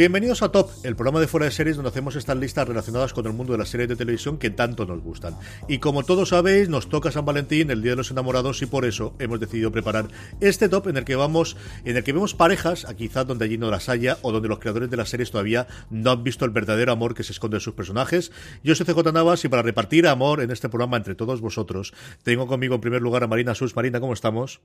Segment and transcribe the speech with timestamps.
[0.00, 3.26] Bienvenidos a Top, el programa de fuera de series donde hacemos estas listas relacionadas con
[3.26, 5.36] el mundo de las series de televisión que tanto nos gustan.
[5.68, 8.86] Y como todos sabéis, nos toca San Valentín, el Día de los Enamorados, y por
[8.86, 10.08] eso hemos decidido preparar
[10.40, 13.70] este top en el que vamos, en el que vemos parejas, quizás donde allí no
[13.70, 16.92] las haya, o donde los creadores de las series todavía no han visto el verdadero
[16.92, 18.32] amor que se esconde en sus personajes.
[18.64, 21.92] Yo soy CJ Navas y para repartir amor en este programa entre todos vosotros,
[22.22, 23.76] tengo conmigo en primer lugar a Marina Sus.
[23.76, 24.62] Marina, ¿cómo estamos?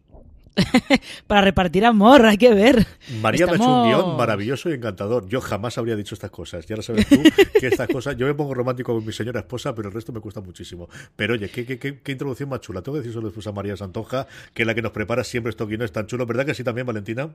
[1.28, 2.86] para repartir amor, hay que ver.
[3.22, 5.28] María me ha hecho un guion maravilloso y encantador.
[5.28, 6.66] Yo jamás habría dicho estas cosas.
[6.66, 7.22] Ya lo sabes tú,
[7.60, 8.16] que estas cosas.
[8.18, 10.90] Yo me pongo romántico con mi señora esposa, pero el resto me cuesta muchísimo.
[11.16, 12.82] Pero oye, qué, qué, qué, introducción más chula.
[12.82, 15.50] Tengo que decir solo después a María Santoja, que es la que nos prepara siempre
[15.50, 16.28] estos guiones tan chulos.
[16.28, 17.30] ¿Verdad que sí también, Valentina?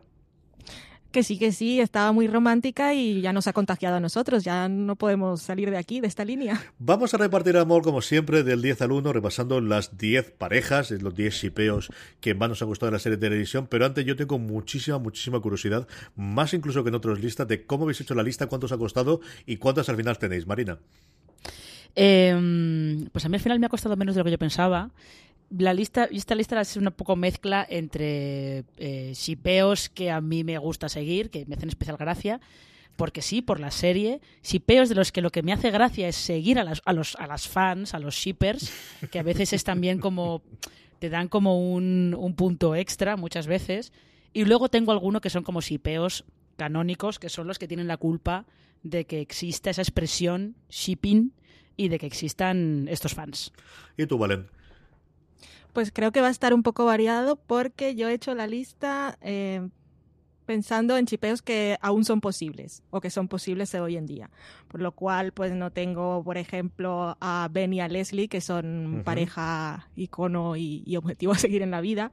[1.12, 4.68] Que sí, que sí, estaba muy romántica y ya nos ha contagiado a nosotros, ya
[4.68, 6.62] no podemos salir de aquí, de esta línea.
[6.78, 11.14] Vamos a repartir amor, como siempre, del 10 al 1, repasando las 10 parejas, los
[11.16, 14.14] 10 shipeos que más nos han gustado de la serie de televisión, pero antes yo
[14.14, 18.22] tengo muchísima, muchísima curiosidad, más incluso que en otras listas, de cómo habéis hecho la
[18.22, 20.78] lista, cuántos ha costado y cuántas al final tenéis, Marina.
[21.96, 24.90] Eh, pues a mí al final me ha costado menos de lo que yo pensaba
[25.50, 30.58] la lista, esta lista es una poco mezcla entre eh, shipeos que a mí me
[30.58, 32.40] gusta seguir, que me hacen especial gracia,
[32.96, 36.16] porque sí, por la serie, shipeos de los que lo que me hace gracia es
[36.16, 38.72] seguir a las, a los, a las fans, a los shippers,
[39.10, 40.42] que a veces es también como,
[40.98, 43.92] te dan como un, un punto extra muchas veces,
[44.32, 46.24] y luego tengo alguno que son como shipeos
[46.56, 48.46] canónicos, que son los que tienen la culpa
[48.82, 51.32] de que exista esa expresión shipping
[51.76, 53.52] y de que existan estos fans.
[53.96, 54.46] ¿Y tú, Valen?
[55.72, 59.18] Pues creo que va a estar un poco variado porque yo he hecho la lista
[59.20, 59.68] eh,
[60.50, 64.30] pensando en chipeos que aún son posibles o que son posibles hoy en día.
[64.66, 69.02] Por lo cual, pues no tengo, por ejemplo, a Ben y a Leslie, que son
[69.04, 72.10] pareja icono y, objetivo a seguir en la vida.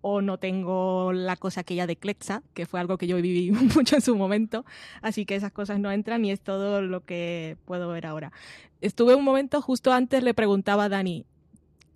[0.00, 3.94] O no tengo la cosa aquella de Clexa, que fue algo que yo viví mucho
[3.94, 4.64] en su momento.
[5.00, 8.32] Así que esas cosas no entran y es todo lo que puedo ver ahora.
[8.80, 11.24] Estuve un momento, justo antes le preguntaba a Dani,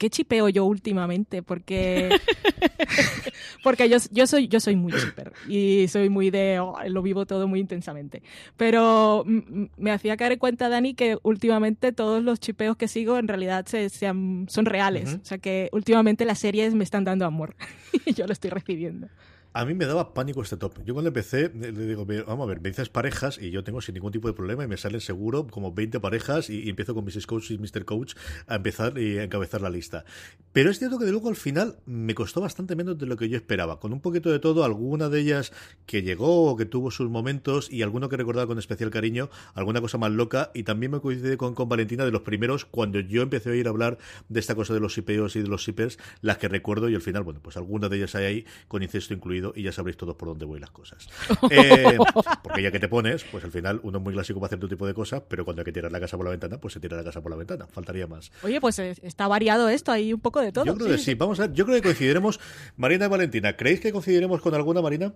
[0.01, 1.43] ¿qué chipeo yo últimamente?
[1.43, 2.09] Porque,
[3.63, 7.27] porque yo, yo, soy, yo soy muy chipper y soy muy de, oh, lo vivo
[7.27, 8.23] todo muy intensamente.
[8.57, 13.29] Pero me hacía caer en cuenta, Dani, que últimamente todos los chipeos que sigo en
[13.29, 15.19] realidad se, son reales.
[15.23, 17.55] O sea que últimamente las series me están dando amor
[18.07, 19.09] y yo lo estoy recibiendo.
[19.53, 20.85] A mí me daba pánico este top.
[20.85, 24.13] Yo cuando empecé, le digo, vamos a ver, me parejas y yo tengo sin ningún
[24.13, 27.27] tipo de problema y me salen seguro como 20 parejas y, empiezo con Mrs.
[27.27, 27.85] Coach y Mr.
[27.85, 28.15] Coach
[28.47, 30.05] a empezar y a encabezar la lista.
[30.53, 33.29] Pero es cierto que de luego al final me costó bastante menos de lo que
[33.29, 33.81] yo esperaba.
[33.81, 35.53] Con un poquito de todo, alguna de ellas
[35.85, 39.81] que llegó o que tuvo sus momentos y alguno que recordaba con especial cariño, alguna
[39.81, 43.51] cosa más loca y también me coincide con, Valentina de los primeros cuando yo empecé
[43.51, 46.39] a ir a hablar de esta cosa de los sipeos y de los shippers, las
[46.39, 49.40] que recuerdo y al final, bueno, pues alguna de ellas hay ahí con incesto incluido
[49.55, 51.09] y ya sabréis todos por dónde voy las cosas.
[51.51, 51.97] Eh,
[52.43, 54.69] porque ya que te pones, pues al final uno es muy clásico para hacer tu
[54.69, 56.81] tipo de cosas, pero cuando hay que tirar la casa por la ventana, pues se
[56.81, 57.67] tira la casa por la ventana.
[57.67, 58.31] Faltaría más.
[58.43, 60.65] Oye, pues eh, está variado esto, hay un poco de todo.
[60.65, 62.39] Yo creo que sí, vamos a yo creo que coincidiremos.
[62.77, 65.13] Marina y Valentina, ¿creéis que coincidiremos con alguna, Marina?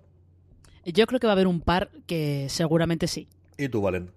[0.85, 3.29] Yo creo que va a haber un par que seguramente sí.
[3.57, 4.11] ¿Y tú, Valen?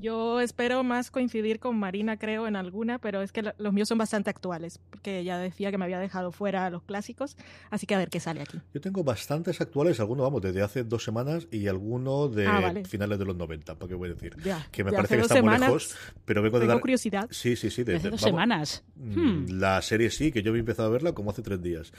[0.00, 3.98] Yo espero más coincidir con Marina, creo, en alguna, pero es que los míos son
[3.98, 7.36] bastante actuales, porque ya decía que me había dejado fuera los clásicos,
[7.70, 8.60] así que a ver qué sale aquí.
[8.72, 13.18] Yo tengo bastantes actuales, algunos, vamos, desde hace dos semanas y alguno de ah, finales
[13.18, 14.36] de los 90, ¿para qué voy a decir?
[14.70, 17.28] que me parece que está muy lejos, pero vengo de tengo curiosidad.
[17.30, 17.82] Sí, sí, sí.
[17.82, 18.84] De, hace dos semanas.
[18.96, 19.46] Mm, hmm.
[19.58, 21.92] La serie sí, que yo he empezado a verla como hace tres días.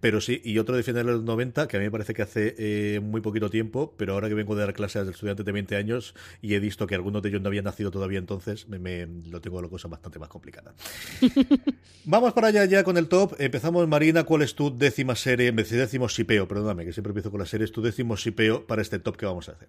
[0.00, 2.22] Pero sí, y otro de finales de los 90, que a mí me parece que
[2.22, 5.52] hace eh, muy poquito tiempo, pero ahora que vengo de dar clases de estudiantes de
[5.52, 9.06] 20 años y he visto que algunos de ellos no habían nacido todavía entonces, me,
[9.06, 10.74] lo tengo la cosa bastante más complicada.
[12.04, 13.34] Vamos para allá ya con el top.
[13.38, 15.50] Empezamos, Marina, ¿cuál es tu décima serie?
[15.52, 17.72] Décimo sipeo, perdóname, que siempre empiezo con las series.
[17.72, 19.68] Tu décimo sipeo para este top que vamos a hacer.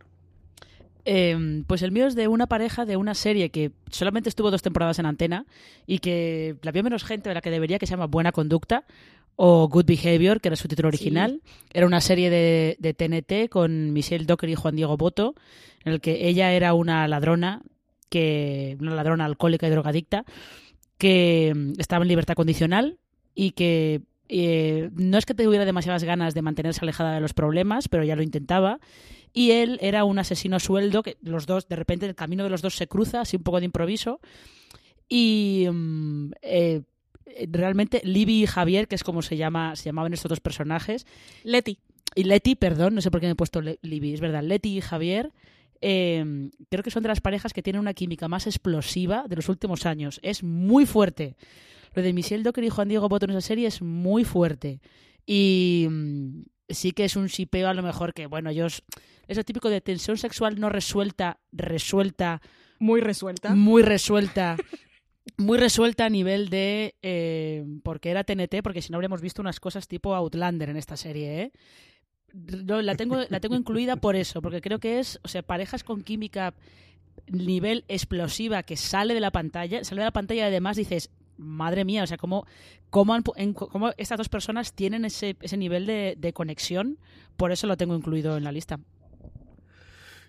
[1.06, 4.62] Em, pues el mío es de una pareja de una serie que solamente estuvo dos
[4.62, 5.46] temporadas en antena
[5.88, 8.86] y que la vio menos gente de la que debería, que se llama Buena Conducta
[9.41, 11.41] o Good Behavior, que era su título original.
[11.71, 15.33] Era una serie de, de, TNT con Michelle Docker y Juan Diego Boto,
[15.86, 17.62] en el que ella era una ladrona,
[18.09, 20.25] que una ladrona alcohólica y drogadicta,
[20.97, 23.00] que mm, estaba en libertad condicional
[23.33, 27.88] y que eh, no es que tuviera demasiadas ganas de mantenerse alejada de los problemas,
[27.88, 28.81] pero ya lo intentaba.
[29.31, 32.50] Y él era un asesino a sueldo, que los dos, de repente, el camino de
[32.50, 34.19] los dos se cruza, así un poco de improviso.
[35.07, 36.81] Y mm, eh,
[37.52, 41.06] realmente Libby y Javier, que es como se llama, se llamaban estos dos personajes.
[41.44, 41.80] Leti.
[42.16, 44.44] Y Leti, perdón, no sé por qué me he puesto Libby, es verdad.
[44.44, 45.31] Leti y Javier.
[45.81, 49.50] Eh, creo que son de las parejas que tienen una química más explosiva de los
[49.50, 50.20] últimos años.
[50.24, 51.36] Es muy fuerte.
[51.94, 54.82] Lo de Michelle Docker y Juan Diego Boto en esa serie es muy fuerte.
[55.25, 58.84] Y mm, sí que es un shipeo a lo mejor que, bueno, ellos...
[59.28, 62.42] Es lo típico de tensión sexual no resuelta, resuelta.
[62.80, 63.54] Muy resuelta.
[63.54, 64.58] Muy resuelta.
[65.38, 66.96] Muy resuelta a nivel de...
[67.02, 70.98] Eh, porque era TNT, porque si no habríamos visto unas cosas tipo Outlander en esta
[70.98, 71.52] serie, ¿eh?
[72.34, 76.04] la, tengo, la tengo incluida por eso, porque creo que es, o sea, parejas con
[76.04, 76.54] química
[77.28, 81.86] nivel explosiva que sale de la pantalla, sale de la pantalla y además dices, madre
[81.86, 82.46] mía, o sea, cómo,
[82.90, 83.18] cómo,
[83.56, 86.98] cómo estas dos personas tienen ese, ese nivel de, conexión,
[87.38, 88.80] por eso lo tengo incluido en la lista.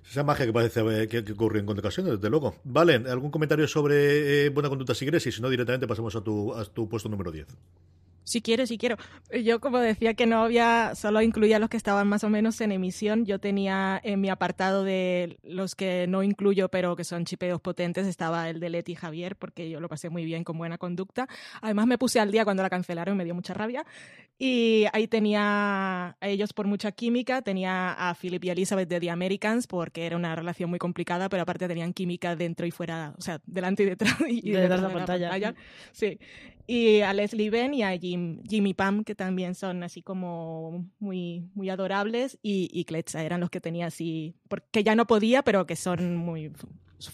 [0.09, 2.57] Esa magia que parece que, ocurre en ocasiones, desde luego.
[2.65, 5.27] Vale, ¿algún comentario sobre eh, buena conducta si quieres?
[5.27, 7.47] Y si no, directamente pasamos a tu, a tu puesto número 10.
[8.25, 8.97] Si quiero, si quiero.
[9.43, 12.73] Yo como decía que no había, solo incluía los que estaban más o menos en
[12.73, 13.25] emisión.
[13.25, 18.07] Yo tenía en mi apartado de los que no incluyo, pero que son chipeos potentes,
[18.07, 21.29] estaba el de Leti Javier, porque yo lo pasé muy bien con buena conducta.
[21.61, 23.85] Además me puse al día cuando la cancelaron, me dio mucha rabia.
[24.39, 29.11] Y ahí tenía a ellos por mucha química, tenía a Philip y Elizabeth de The
[29.11, 33.21] Americans, porque era una relación muy complicada, pero aparte tenían química dentro y fuera, o
[33.23, 34.11] sea, delante y detrás.
[34.31, 35.27] Y de detrás de la, pantalla.
[35.27, 35.55] la pantalla.
[35.93, 36.19] Sí
[36.71, 41.49] y a Leslie Ben y a Jim, Jimmy Pam, que también son así como muy,
[41.55, 45.77] muy adorables, y, y eran los que tenía así, porque ya no podía, pero que
[45.77, 46.53] son muy,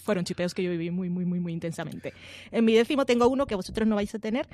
[0.03, 2.13] fueron chipeos que yo viví muy, muy, muy, muy intensamente.
[2.51, 4.47] En mi décimo tengo uno que vosotros no vais a tener,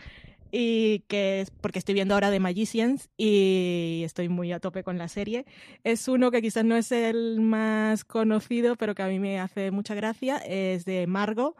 [0.52, 5.00] y que es porque estoy viendo ahora The Magicians y estoy muy a tope con
[5.00, 5.46] la serie.
[5.84, 9.72] Es uno que quizás no es el más conocido, pero que a mí me hace
[9.72, 11.56] mucha gracia, es de Margot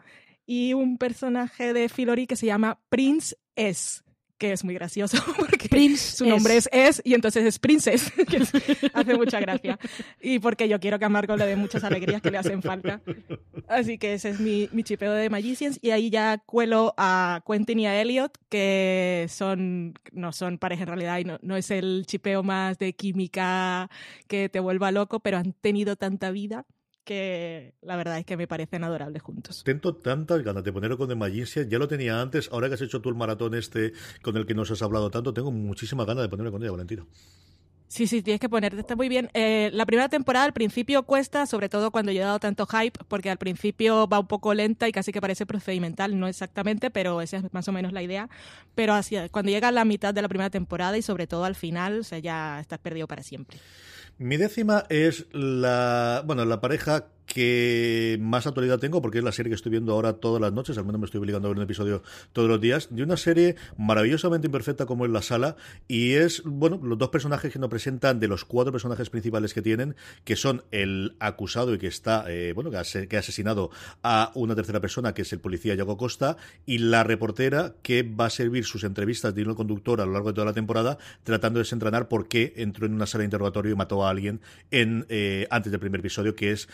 [0.46, 4.03] y un personaje de Filori que se llama Prince S
[4.38, 8.38] que es muy gracioso porque Prince su nombre es S y entonces es Princess, que
[8.94, 9.78] hace mucha gracia.
[10.20, 13.00] Y porque yo quiero que a Marco le dé muchas alegrías que le hacen falta.
[13.68, 15.78] Así que ese es mi, mi chipeo de Magicians.
[15.82, 20.88] Y ahí ya cuelo a Quentin y a Elliot, que son, no son pareja en
[20.88, 23.90] realidad y no, no es el chipeo más de química
[24.26, 26.66] que te vuelva loco, pero han tenido tanta vida
[27.04, 29.62] que la verdad es que me parecen adorables juntos.
[29.64, 32.82] Tengo tantas ganas de ponerlo con The Magician, ya lo tenía antes, ahora que has
[32.82, 33.92] hecho tú el maratón este
[34.22, 37.06] con el que nos has hablado tanto, tengo muchísimas ganas de ponerlo con ella, Valentino.
[37.94, 39.30] Sí, sí, tienes que ponerte, está muy bien.
[39.34, 42.98] Eh, la primera temporada al principio cuesta, sobre todo cuando yo he dado tanto hype,
[43.06, 47.20] porque al principio va un poco lenta y casi que parece procedimental, no exactamente, pero
[47.20, 48.28] esa es más o menos la idea.
[48.74, 51.54] Pero hacia, cuando llega a la mitad de la primera temporada y sobre todo al
[51.54, 53.58] final, o sea, ya estás perdido para siempre.
[54.18, 59.50] Mi décima es la, bueno, la pareja que más actualidad tengo, porque es la serie
[59.50, 61.64] que estoy viendo ahora todas las noches, al menos me estoy obligando a ver un
[61.64, 65.56] episodio todos los días, de una serie maravillosamente imperfecta como es La Sala,
[65.88, 69.62] y es, bueno, los dos personajes que nos presentan de los cuatro personajes principales que
[69.62, 73.70] tienen, que son el acusado y que está, eh, bueno, que que ha, asesinado
[74.02, 78.26] a una tercera persona, que es el policía Yago Costa, y la reportera que va
[78.26, 81.58] a servir sus entrevistas de hilo conductor a lo largo de toda la temporada, tratando
[81.58, 85.06] de desentranar por qué entró en una sala de interrogatorio y mató a alguien en,
[85.08, 86.68] eh, antes del primer episodio, que es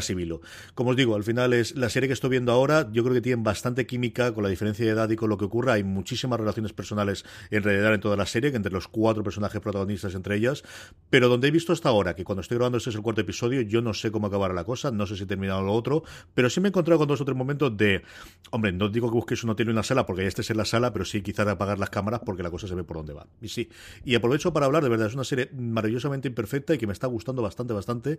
[0.00, 0.40] Sibilo.
[0.74, 3.20] Como os digo, al final es la serie que estoy viendo ahora, yo creo que
[3.20, 5.74] tienen bastante química con la diferencia de edad y con lo que ocurra.
[5.74, 9.60] Hay muchísimas relaciones personales en realidad en toda la serie, que entre los cuatro personajes
[9.60, 10.62] protagonistas entre ellas,
[11.10, 13.60] pero donde he visto hasta ahora, que cuando estoy grabando este es el cuarto episodio,
[13.62, 16.50] yo no sé cómo acabará la cosa, no sé si he terminado lo otro, pero
[16.50, 18.02] sí me he encontrado con dos o tres momentos de,
[18.50, 20.64] hombre, no digo que busques un hotel en la sala, porque ya estés en la
[20.64, 23.26] sala, pero sí quizás apagar las cámaras porque la cosa se ve por dónde va.
[23.40, 23.68] Y sí,
[24.04, 27.06] y aprovecho para hablar, de verdad, es una serie maravillosamente imperfecta y que me está
[27.06, 28.18] gustando bastante, bastante,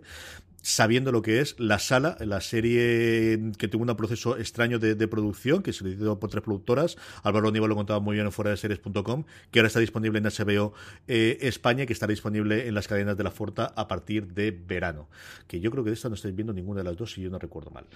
[0.62, 5.08] sabiendo lo que es la sala, la serie que tuvo un proceso extraño de, de
[5.08, 6.96] producción, que se hizo por tres productoras.
[7.22, 10.24] Álvaro Nivo lo contaba muy bien en fuera de series.com, que ahora está disponible en
[10.24, 10.72] HBO
[11.08, 14.50] eh, España y que estará disponible en las cadenas de la Forta a partir de
[14.50, 15.08] verano.
[15.46, 17.30] Que yo creo que de esta no estáis viendo ninguna de las dos, si yo
[17.30, 17.86] no recuerdo mal.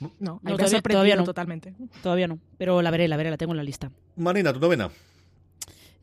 [0.00, 1.24] No, no todavía, todavía no.
[1.24, 1.74] totalmente.
[2.02, 3.90] Todavía no, pero la veré, la veré, la tengo en la lista.
[4.16, 4.90] Marina, tu novena.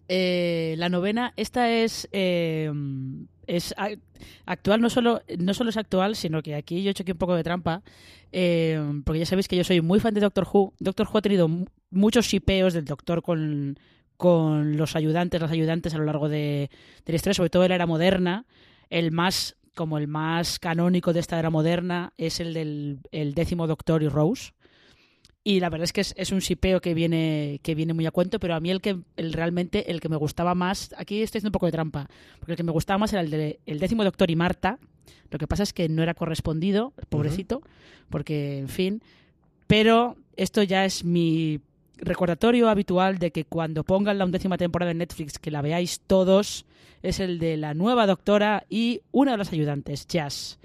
[0.07, 2.71] Eh, la novena, esta es eh,
[3.49, 3.73] es
[4.45, 7.43] actual, no solo, no solo es actual, sino que aquí yo aquí un poco de
[7.43, 7.81] trampa,
[8.31, 10.73] eh, porque ya sabéis que yo soy muy fan de Doctor Who.
[10.79, 11.49] Doctor Who ha tenido
[11.89, 13.79] muchos shipeos del Doctor con,
[14.17, 16.69] con los ayudantes, las ayudantes a lo largo de,
[17.05, 18.45] de la historia, sobre todo en la era moderna.
[18.91, 23.65] El más, como el más canónico de esta era moderna, es el del el décimo
[23.65, 24.51] Doctor y Rose
[25.49, 28.39] y la verdad es que es, un sipeo que viene, que viene muy a cuento,
[28.39, 31.49] pero a mí el que el, realmente el que me gustaba más, aquí estoy haciendo
[31.49, 34.03] un poco de trampa, porque el que me gustaba más era el de el décimo
[34.03, 34.77] doctor y Marta.
[35.31, 37.63] Lo que pasa es que no era correspondido, pobrecito,
[38.11, 39.01] porque, en fin.
[39.65, 41.61] Pero esto ya es mi
[41.97, 46.67] recordatorio habitual de que cuando pongan la undécima temporada en Netflix, que la veáis todos,
[47.01, 50.59] es el de la nueva doctora y una de las ayudantes, Jazz,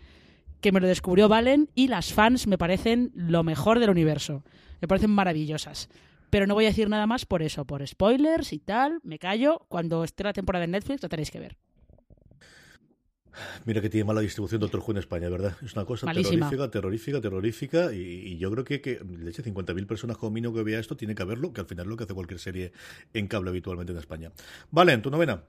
[0.60, 4.42] que me lo descubrió Valen y las fans me parecen lo mejor del universo
[4.80, 5.88] me parecen maravillosas.
[6.30, 9.00] Pero no voy a decir nada más por eso, por spoilers y tal.
[9.04, 9.66] Me callo.
[9.68, 11.56] Cuando esté la temporada en Netflix la tenéis que ver.
[13.64, 15.56] Mira que tiene mala distribución Doctor Who en España, ¿verdad?
[15.64, 17.92] Es una cosa terrorífica, terrorífica, terrorífica.
[17.92, 21.14] Y, yo creo que, que de hecho, 50.000 personas como mínimo que vea esto tiene
[21.14, 22.72] que haberlo, que al final es lo que hace cualquier serie
[23.12, 24.32] en cable habitualmente en España.
[24.70, 25.44] Vale, en tu novena.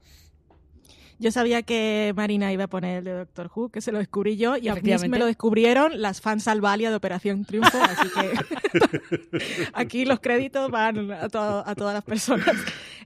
[1.18, 4.36] Yo sabía que Marina iba a poner el de Doctor Who, que se lo descubrí
[4.36, 9.70] yo, y a mí me lo descubrieron las fans Alvalia de Operación Triunfo, así que
[9.72, 12.54] aquí los créditos van a, a todas las personas.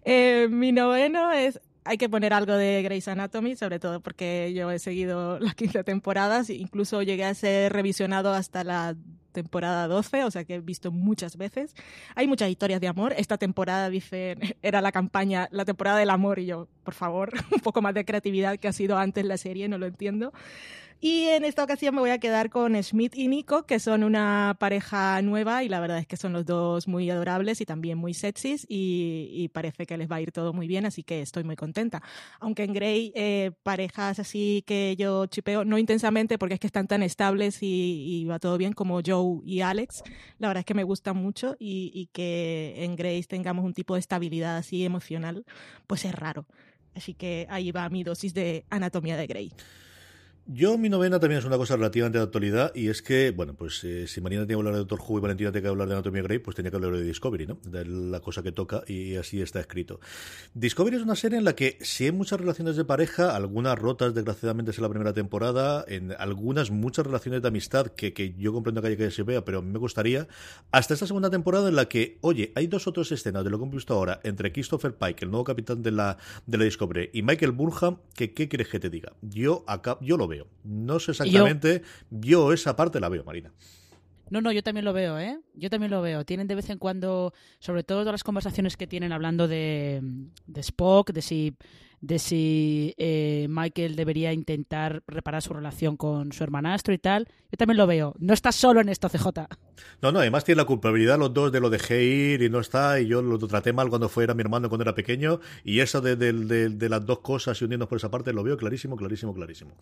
[0.05, 4.71] Eh, mi noveno es hay que poner algo de Grey's Anatomy, sobre todo porque yo
[4.71, 8.97] he seguido las 15 temporadas, incluso llegué a ser revisionado hasta la
[9.31, 11.75] temporada 12, o sea que he visto muchas veces.
[12.15, 13.15] Hay muchas historias de amor.
[13.17, 17.61] Esta temporada, dice, era la campaña, la temporada del amor, y yo, por favor, un
[17.61, 20.33] poco más de creatividad que ha sido antes la serie, no lo entiendo.
[21.03, 24.55] Y en esta ocasión me voy a quedar con Schmidt y Nico, que son una
[24.61, 28.13] pareja nueva y la verdad es que son los dos muy adorables y también muy
[28.13, 31.57] sexys y, parece que les va a ir todo muy bien, así que estoy muy
[31.57, 32.03] contenta.
[32.39, 36.87] Aunque en Grey, eh, parejas así que yo chipeo, no intensamente porque es que están
[36.87, 40.03] tan estables y, va todo bien como Joe y Alex,
[40.39, 43.95] la verdad es que me gustan mucho y, y que en Grace tengamos un tipo
[43.95, 45.47] de estabilidad así emocional,
[45.87, 46.45] pues es raro.
[46.95, 49.53] Así que ahí va mi dosis de anatomía de Grey.
[50.53, 53.85] Yo, mi novena también es una cosa relativamente de actualidad y es que, bueno, pues
[53.85, 55.95] eh, si Marina tiene que hablar de Doctor Who y Valentina tiene que hablar de
[55.95, 57.59] Anatomía Grey, pues tenía que hablar de Discovery, ¿no?
[57.63, 60.01] De la cosa que toca y así está escrito.
[60.55, 64.13] Discovery es una serie en la que si hay muchas relaciones de pareja, algunas rotas
[64.13, 68.53] desgraciadamente es en la primera temporada, en algunas muchas relaciones de amistad que, que yo
[68.53, 70.27] comprendo que haya que se vea, pero a mí me gustaría,
[70.73, 73.63] hasta esta segunda temporada en la que, oye, hay dos otras escenas de lo que
[73.67, 77.23] hemos visto ahora entre Christopher Pike, el nuevo capitán de la, de la Discovery, y
[77.23, 79.13] Michael Burnham, que qué quieres que te diga.
[79.23, 80.40] Yo acá, yo lo veo.
[80.65, 81.83] No sé exactamente.
[82.11, 83.53] Yo, esa parte la veo, Marina.
[84.31, 85.41] No, no, yo también lo veo, ¿eh?
[85.55, 86.25] Yo también lo veo.
[86.25, 90.01] Tienen de vez en cuando, sobre todo las conversaciones que tienen hablando de,
[90.47, 91.57] de Spock, de si,
[92.01, 97.27] de si eh, Michael debería intentar reparar su relación con su hermanastro y tal.
[97.51, 98.15] Yo también lo veo.
[98.21, 99.49] No estás solo en esto, CJ.
[100.01, 103.01] No, no, además tiene la culpabilidad los dos de lo dejé ir y no está,
[103.01, 106.15] y yo lo traté mal cuando fuera mi hermano cuando era pequeño, y eso de,
[106.15, 109.73] de las dos cosas y uniéndonos por esa parte lo veo clarísimo, clarísimo, clarísimo.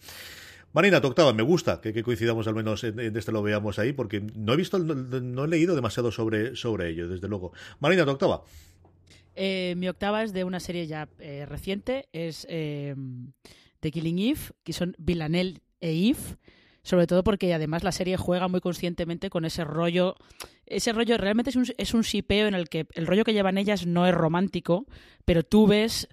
[0.73, 4.21] Marina, tu octava, me gusta que, coincidamos al menos en, este lo veamos ahí, porque
[4.21, 7.53] no he visto, no, he leído demasiado sobre, sobre ello, desde luego.
[7.81, 8.43] Marina, tu octava.
[9.35, 12.95] Eh, mi octava es de una serie ya eh, reciente, es eh,
[13.81, 16.37] The Killing Eve, que son Villanelle e Eve,
[16.83, 20.17] sobre todo porque además la serie juega muy conscientemente con ese rollo,
[20.67, 23.59] ese rollo realmente es un, es un sipeo en el que el rollo que llevan
[23.59, 24.87] ellas no es romántico,
[25.25, 26.09] pero tú ves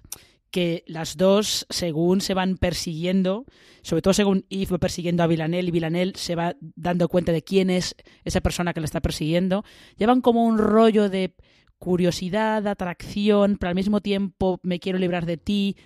[0.50, 3.44] que las dos, según se van persiguiendo,
[3.82, 7.42] sobre todo según Eve va persiguiendo a Villanelle y Villanelle se va dando cuenta de
[7.42, 9.64] quién es esa persona que la está persiguiendo,
[9.96, 11.34] llevan como un rollo de
[11.78, 15.76] curiosidad, atracción, pero al mismo tiempo me quiero librar de ti,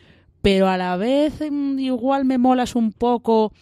[0.43, 3.53] pero a la vez mm, igual me molas un poco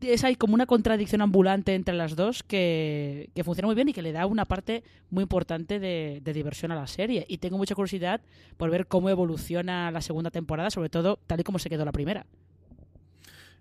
[0.00, 4.02] es hay como una contradicción ambulante entre las dos que, funciona muy bien y que
[4.02, 7.24] le da una parte muy importante de, diversión a la serie.
[7.28, 8.20] Y tengo mucha curiosidad
[8.56, 11.92] por ver cómo evoluciona la segunda temporada, sobre todo tal y como se quedó la
[11.92, 12.26] primera.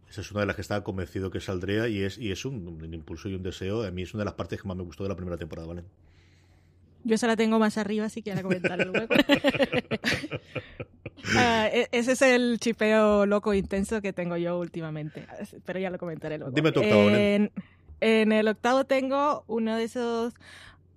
[0.10, 2.67] Esa es una de las que estaba convencido que saldría y es, y es un,
[2.67, 3.84] un impulso y un deseo.
[3.84, 5.67] A mí es una de las partes que más me gustó de la primera temporada,
[5.67, 5.84] ¿vale?
[7.03, 9.08] Yo esa la tengo más arriba, así que la comentaré luego.
[11.36, 15.28] E-, ese es el chipeo loco intenso que tengo yo últimamente,
[15.66, 16.52] pero ya lo comentaré luego.
[16.52, 17.10] Dime tu octavo.
[17.10, 17.52] En,
[18.02, 20.34] en el octavo tengo uno de esos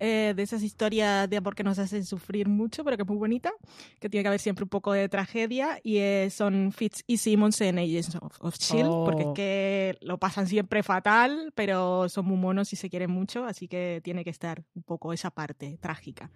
[0.04, 3.18] eh, de esas historias de amor que nos hacen sufrir mucho, pero que es muy
[3.18, 3.52] bonita,
[4.00, 7.60] que tiene que haber siempre un poco de tragedia, y eh, son Fitz y Simmons
[7.60, 9.34] en Agents of, Shield, porque es oh.
[9.34, 14.00] que lo pasan siempre fatal, pero son muy monos y se quieren mucho, así que
[14.02, 16.32] tiene que estar un poco esa parte trágica.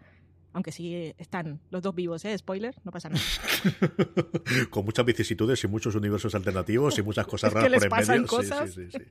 [0.57, 2.37] Aunque sí están los dos vivos, ¿eh?
[2.37, 3.21] Spoiler, no pasa nada.
[4.71, 8.27] Con muchas vicisitudes y muchos universos alternativos y muchas cosas raras por en pasan medio.
[8.27, 8.73] Cosas.
[8.73, 9.05] Sí, sí, sí,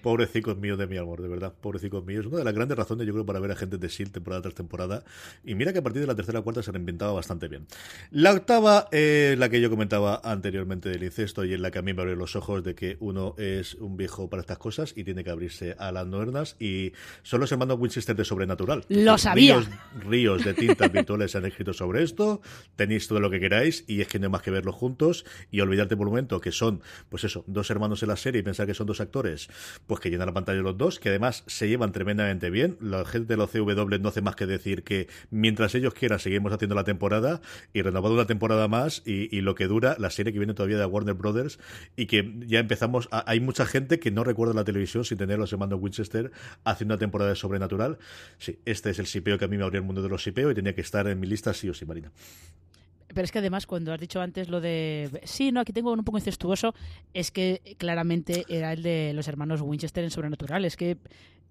[0.00, 1.52] Pobrecicos míos de mi amor, de verdad.
[1.60, 2.26] Pobrecicos míos.
[2.26, 4.12] Una de las grandes razones, yo creo, para ver a gente de S.H.I.E.L.D.
[4.12, 5.02] temporada tras temporada.
[5.42, 7.66] Y mira que a partir de la tercera o cuarta se reinventaba bastante bien.
[8.12, 11.82] La octava, eh, la que yo comentaba anteriormente del incesto y en la que a
[11.82, 15.02] mí me abrió los ojos de que uno es un viejo para estas cosas y
[15.02, 16.92] tiene que abrirse a las nuernas y
[17.24, 18.84] son los hermanos Winchester de Sobrenatural.
[18.88, 19.56] Lo sabía.
[19.56, 19.68] Ríos,
[20.06, 20.91] ríos de tintas
[21.28, 22.40] se han escrito sobre esto,
[22.76, 25.60] tenéis todo lo que queráis y es que no hay más que verlo juntos y
[25.60, 28.66] olvidarte por un momento que son, pues eso, dos hermanos en la serie y pensar
[28.66, 29.48] que son dos actores,
[29.86, 32.76] pues que llenan la pantalla los dos, que además se llevan tremendamente bien.
[32.80, 36.52] La gente de los CW no hace más que decir que mientras ellos quieran seguimos
[36.52, 37.40] haciendo la temporada
[37.72, 40.84] y renovado una temporada más y, lo que dura la serie que viene todavía de
[40.84, 41.58] Warner Brothers
[41.96, 45.38] y que ya empezamos, a, hay mucha gente que no recuerda la televisión sin tener
[45.38, 46.30] los hermanos Winchester
[46.64, 47.98] haciendo una temporada de Sobrenatural.
[48.38, 50.50] Sí, este es el sipeo que a mí me abrió el mundo de los sipeo
[50.50, 52.10] y tenía estar en mi lista sí o sí, Marina.
[53.14, 55.20] Pero es que además, cuando has dicho antes lo de.
[55.24, 56.74] Sí, no, aquí tengo un poco incestuoso.
[57.12, 60.64] Es que claramente era el de los hermanos Winchester en Sobrenatural.
[60.64, 60.96] Es que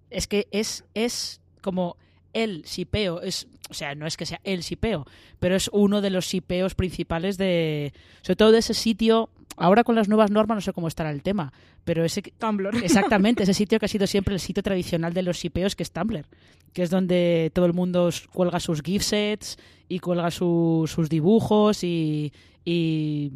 [0.09, 1.97] es, que es, es como
[2.33, 3.21] el sipeo.
[3.21, 5.05] Es, o sea, no es que sea el sipeo,
[5.39, 7.93] pero es uno de los sipeos principales de.
[8.21, 9.29] Sobre todo de ese sitio.
[9.57, 11.53] Ahora con las nuevas normas no sé cómo estará el tema,
[11.83, 12.75] pero ese Tumblr.
[12.83, 15.91] exactamente ese sitio que ha sido siempre el sitio tradicional de los sipeos que es
[15.91, 16.25] Tumblr,
[16.73, 21.83] que es donde todo el mundo cuelga sus gift sets y cuelga su, sus dibujos
[21.83, 22.31] y,
[22.63, 23.31] y,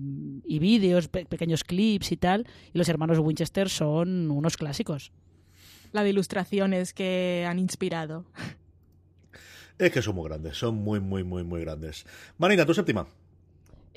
[0.46, 2.48] y vídeos, pe pequeños clips y tal.
[2.74, 5.12] Y los hermanos Winchester son unos clásicos.
[5.92, 8.26] La de ilustraciones que han inspirado.
[9.78, 12.06] Es que son muy grandes, son muy, muy, muy, muy grandes.
[12.38, 13.08] Marina, tu séptima.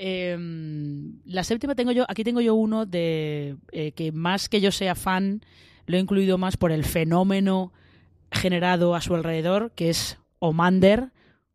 [0.00, 0.36] Eh,
[1.24, 4.94] la séptima tengo yo, aquí tengo yo uno de eh, que más que yo sea
[4.94, 5.42] fan,
[5.86, 7.72] lo he incluido más por el fenómeno
[8.30, 11.10] generado a su alrededor, que es Omander,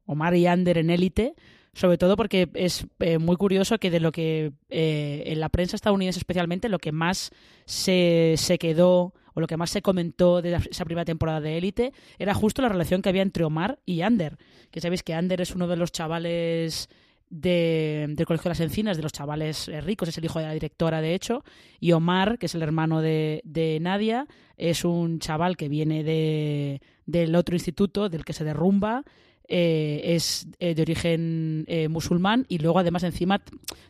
[0.06, 1.36] Omar y Ander en élite,
[1.74, 5.76] sobre todo porque es eh, muy curioso que de lo que eh, en la prensa
[5.76, 7.32] estadounidense especialmente, lo que más
[7.66, 11.92] se, se quedó o lo que más se comentó de esa primera temporada de Élite
[12.20, 14.38] era justo la relación que había entre Omar y Ander.
[14.70, 16.90] Que sabéis que Ander es uno de los chavales
[17.34, 20.54] de, del Colegio de las Encinas, de los chavales ricos, es el hijo de la
[20.54, 21.44] directora, de hecho,
[21.80, 26.82] y Omar, que es el hermano de, de Nadia, es un chaval que viene de,
[27.06, 29.04] del otro instituto, del que se derrumba,
[29.48, 33.42] eh, es eh, de origen eh, musulmán y luego además encima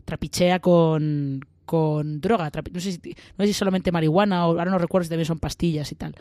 [0.04, 4.78] trapichea con, con droga, no sé, si, no sé si solamente marihuana o ahora no
[4.78, 6.16] recuerdo si también son pastillas y tal.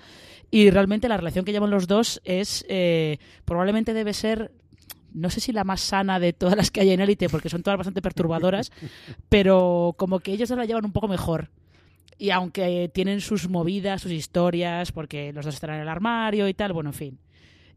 [0.51, 4.53] Y realmente la relación que llevan los dos es, eh, probablemente debe ser
[5.15, 7.63] no sé si la más sana de todas las que hay en élite, porque son
[7.63, 8.71] todas bastante perturbadoras,
[9.29, 11.51] pero como que ellos se la llevan un poco mejor.
[12.19, 16.55] Y aunque tienen sus movidas, sus historias, porque los dos están en el armario y
[16.55, 17.19] tal, bueno, en fin.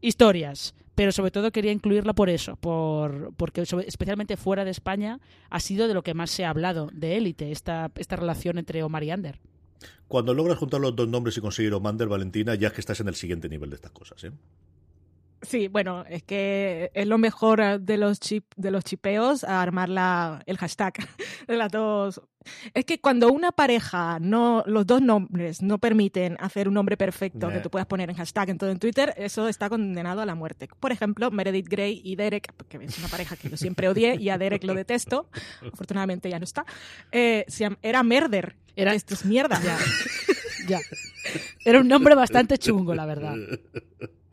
[0.00, 0.74] Historias.
[0.94, 5.20] Pero sobre todo quería incluirla por eso, por, porque sobre, especialmente fuera de España
[5.50, 8.82] ha sido de lo que más se ha hablado de élite, esta, esta relación entre
[8.82, 9.38] Omar y Ander.
[10.08, 13.08] Cuando logras juntar los dos nombres y conseguir Omander, Valentina, ya es que estás en
[13.08, 14.32] el siguiente nivel de estas cosas, ¿eh?
[15.48, 19.88] Sí, bueno, es que es lo mejor de los chip, de los chipeos a armar
[19.88, 20.94] la, el hashtag
[21.46, 22.20] de las dos.
[22.74, 27.46] Es que cuando una pareja no, los dos nombres no permiten hacer un nombre perfecto
[27.46, 27.56] Yeah.
[27.58, 30.34] que tú puedas poner en hashtag en todo en Twitter, eso está condenado a la
[30.34, 30.68] muerte.
[30.80, 34.30] Por ejemplo, Meredith Grey y Derek, que es una pareja que yo siempre odié y
[34.30, 35.28] a Derek lo detesto,
[35.72, 36.64] afortunadamente ya no está,
[37.12, 37.44] eh,
[37.82, 38.56] era Merder.
[38.74, 39.60] Era- Esto es mierda.
[39.62, 39.78] Ya.
[40.68, 40.80] ya.
[41.64, 43.34] Era un nombre bastante chungo, la verdad.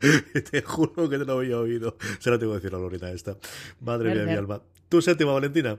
[0.50, 1.96] Te juro que te lo había oído.
[2.18, 3.36] Se lo tengo que decir a Lorena esta.
[3.80, 4.62] Madre mía, de mi alma.
[4.88, 5.78] Tu séptima, Valentina.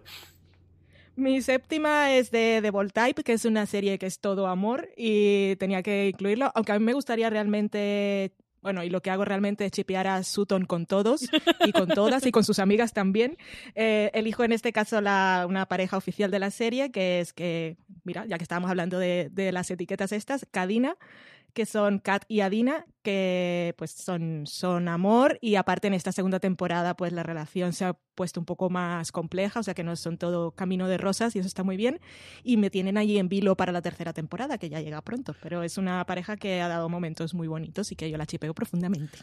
[1.15, 5.55] Mi séptima es de The Voltype, que es una serie que es todo amor y
[5.57, 8.31] tenía que incluirlo, aunque a mí me gustaría realmente,
[8.61, 11.27] bueno, y lo que hago realmente es chipear a Sutton con todos
[11.65, 13.37] y con todas y con sus amigas también.
[13.75, 17.75] Eh, elijo en este caso la, una pareja oficial de la serie, que es que,
[18.05, 20.95] mira, ya que estábamos hablando de, de las etiquetas estas, Cadina,
[21.53, 26.39] que son Kat y Adina, que pues son, son amor y aparte en esta segunda
[26.39, 29.95] temporada pues la relación se ha puesto un poco más compleja, o sea que no
[29.95, 31.99] son todo camino de rosas y eso está muy bien
[32.43, 35.63] y me tienen allí en vilo para la tercera temporada que ya llega pronto, pero
[35.63, 39.17] es una pareja que ha dado momentos muy bonitos y que yo la chipeo profundamente.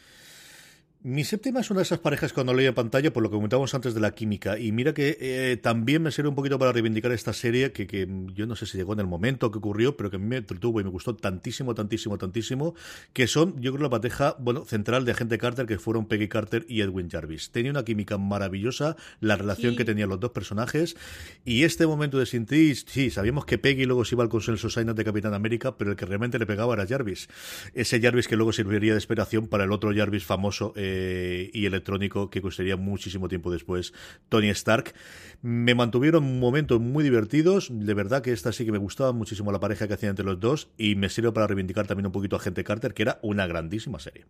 [1.01, 3.73] Mi séptima es una de esas parejas cuando leí en pantalla, por lo que comentábamos
[3.73, 4.59] antes de la química.
[4.59, 8.05] Y mira que eh, también me sirve un poquito para reivindicar esta serie, que, que
[8.33, 10.35] yo no sé si llegó en el momento que ocurrió, pero que a mí me
[10.35, 12.75] entretuvo y me gustó tantísimo, tantísimo, tantísimo,
[13.13, 16.65] que son, yo creo, la pareja bueno, central de Agente Carter, que fueron Peggy Carter
[16.67, 17.51] y Edwin Jarvis.
[17.51, 19.77] Tenía una química maravillosa, la relación Sí.
[19.77, 20.97] que tenían los dos personajes.
[21.45, 24.97] Y este momento de Sinti, sí, sabíamos que Peggy luego se iba al consenso Signet
[24.97, 27.29] de Capitán América, pero el que realmente le pegaba era Jarvis.
[27.73, 31.65] Ese Jarvis que luego serviría de inspiración para el otro Jarvis famoso, eh, eh, y
[31.65, 33.93] electrónico que costaría muchísimo tiempo después
[34.27, 34.93] Tony Stark.
[35.41, 39.59] Me mantuvieron momentos muy divertidos, de verdad que esta sí que me gustaba muchísimo la
[39.59, 42.39] pareja que hacían entre los dos y me sirve para reivindicar también un poquito a
[42.39, 44.25] Gente Carter, que era una grandísima serie.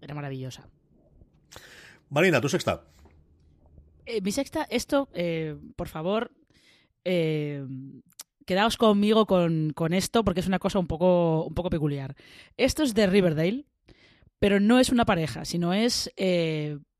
[0.00, 0.68] Era maravillosa.
[2.10, 2.84] Marina, tu sexta.
[4.06, 6.32] Eh, mi sexta, esto, eh, por favor,
[7.04, 7.66] eh,
[8.46, 12.16] quedaos conmigo con, con, esto porque es una cosa un poco, un poco peculiar.
[12.56, 13.66] Esto es de Riverdale,
[14.38, 16.10] pero no es una pareja, sino es.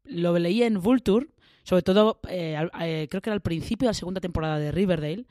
[0.04, 1.26] lo leí en Vulture,
[1.62, 5.26] sobre todo, creo que era al principio de la segunda temporada de Riverdale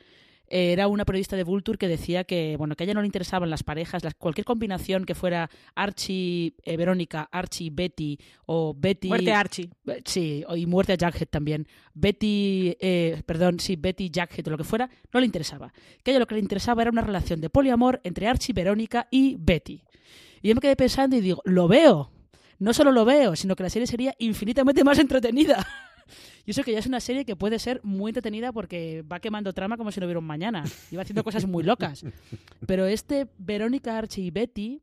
[0.50, 3.50] era una periodista de Vulture que decía que bueno que a ella no le interesaban
[3.50, 9.10] las parejas, las, cualquier combinación que fuera Archie, eh, Verónica, Archie, Betty o Betty...
[9.10, 9.70] Muerte a Archie.
[10.06, 11.68] Sí, y muerte a Jackhead también.
[11.94, 15.74] Betty, eh, perdón, sí, Betty, Jackhead o lo que fuera, no le interesaba.
[16.04, 19.08] Que a ella lo que le interesaba era una relación de poliamor entre Archie, Verónica
[19.12, 19.84] y Betty.
[20.42, 22.12] Y yo me quedé pensando y digo, lo veo.
[22.60, 25.66] No solo lo veo, sino que la serie sería infinitamente más entretenida.
[26.46, 29.54] Y eso que ya es una serie que puede ser muy entretenida porque va quemando
[29.54, 30.64] trama como si no hubiera un mañana.
[30.90, 32.06] Y va haciendo cosas muy locas.
[32.66, 34.82] Pero este Verónica, Archie y Betty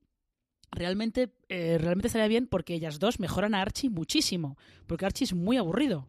[0.70, 4.58] realmente, eh, realmente estaría bien porque ellas dos mejoran a Archie muchísimo.
[4.86, 6.06] Porque Archie es muy aburrido.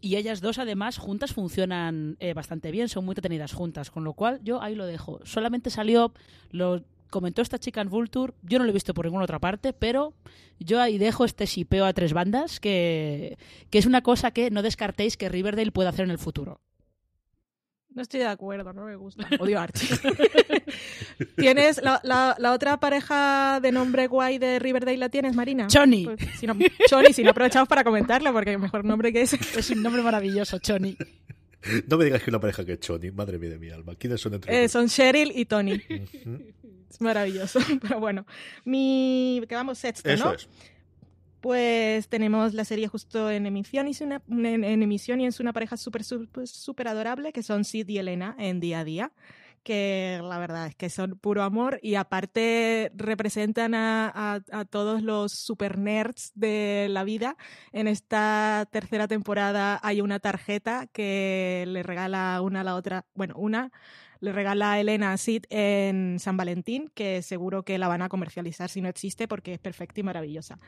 [0.00, 3.90] Y ellas dos, además, juntas funcionan eh, bastante bien, son muy entretenidas juntas.
[3.90, 5.20] Con lo cual, yo ahí lo dejo.
[5.24, 6.12] Solamente salió,
[6.50, 9.72] lo comentó esta chica en Vulture, yo no lo he visto por ninguna otra parte,
[9.72, 10.14] pero
[10.58, 13.38] yo ahí dejo este shipeo a tres bandas, que,
[13.70, 16.60] que es una cosa que no descartéis que Riverdale pueda hacer en el futuro.
[17.96, 19.26] No estoy de acuerdo, no me gusta.
[19.40, 19.88] Odio Archie.
[21.36, 25.66] ¿Tienes la, la, otra pareja de nombre guay de Riverdale la tienes, Marina?
[25.66, 26.04] Choni.
[26.04, 26.54] Pues, si no,
[26.88, 29.38] Choni, si no aprovechamos para comentarlo, porque mejor nombre que ese.
[29.56, 30.94] Es un nombre maravilloso, Choni.
[31.88, 33.94] No me digas que una pareja que es Choni, madre mía de mi alma.
[33.94, 35.80] ¿Quiénes son entre eh, Son Cheryl y Tony.
[36.90, 37.58] Es maravilloso.
[37.82, 38.26] Pero bueno,
[38.64, 39.42] mi.
[39.48, 40.32] que vamos sexto, Eso ¿no?
[40.32, 40.48] Es.
[41.40, 45.38] Pues tenemos la serie justo en emisión y es una, en, en emisión y es
[45.38, 49.12] una pareja súper, súper, súper adorable que son Sid y Elena en día a día
[49.66, 55.02] que la verdad es que son puro amor y aparte representan a, a, a, todos
[55.02, 57.36] los super nerds de la vida.
[57.72, 63.34] En esta tercera temporada hay una tarjeta que le regala una a la otra, bueno,
[63.36, 63.72] una
[64.20, 68.08] le regala a Elena a Sid en San Valentín, que seguro que la van a
[68.08, 70.58] comercializar si no existe porque es perfecta y maravillosa.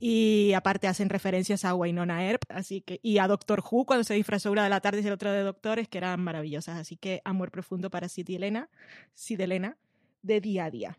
[0.00, 4.14] Y aparte hacen referencias a Wynonna Earp así que, y a Doctor Who cuando se
[4.14, 6.78] disfrazó una de la tarde y el otro de doctores, que eran maravillosas.
[6.78, 8.68] Así que amor profundo para Sid y Elena,
[9.14, 9.76] Sid Elena,
[10.22, 10.98] de día a día.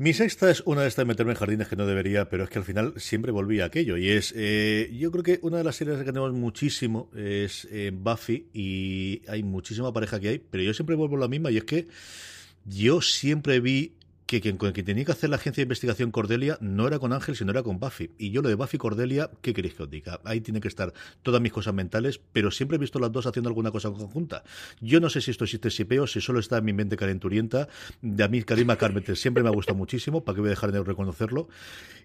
[0.00, 2.50] Mi sexta es una de estas de meterme en jardines que no debería, pero es
[2.50, 3.96] que al final siempre volví a aquello.
[3.96, 7.90] Y es, eh, yo creo que una de las series que tenemos muchísimo es eh,
[7.92, 11.56] Buffy y hay muchísima pareja que hay, pero yo siempre vuelvo a la misma y
[11.56, 11.88] es que
[12.64, 13.96] yo siempre vi
[14.28, 17.34] que quien, quien tenía que hacer la agencia de investigación Cordelia no era con Ángel,
[17.34, 18.10] sino era con Buffy.
[18.18, 20.20] Y yo lo de Buffy Cordelia, ¿qué queréis que os diga?
[20.24, 23.48] Ahí tienen que estar todas mis cosas mentales, pero siempre he visto las dos haciendo
[23.48, 24.44] alguna cosa conjunta.
[24.82, 27.68] Yo no sé si esto existe sipeo, si solo está en mi mente calenturienta.
[28.02, 30.72] De a mí, Karima Carmenter siempre me ha gustado muchísimo, para que voy a dejar
[30.72, 31.48] de reconocerlo.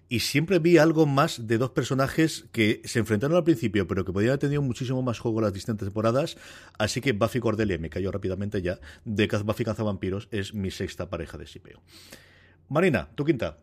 [0.08, 4.12] Y siempre vi algo más de dos personajes que se enfrentaron al principio, pero que
[4.12, 6.38] podían haber tenido muchísimo más juego en las distintas temporadas.
[6.78, 11.36] Así que Buffy Cordelia, me cayó rápidamente ya, de Buffy Cazavampiros, es mi sexta pareja
[11.36, 11.82] de sipeo.
[12.68, 13.58] Marina, tu quinta.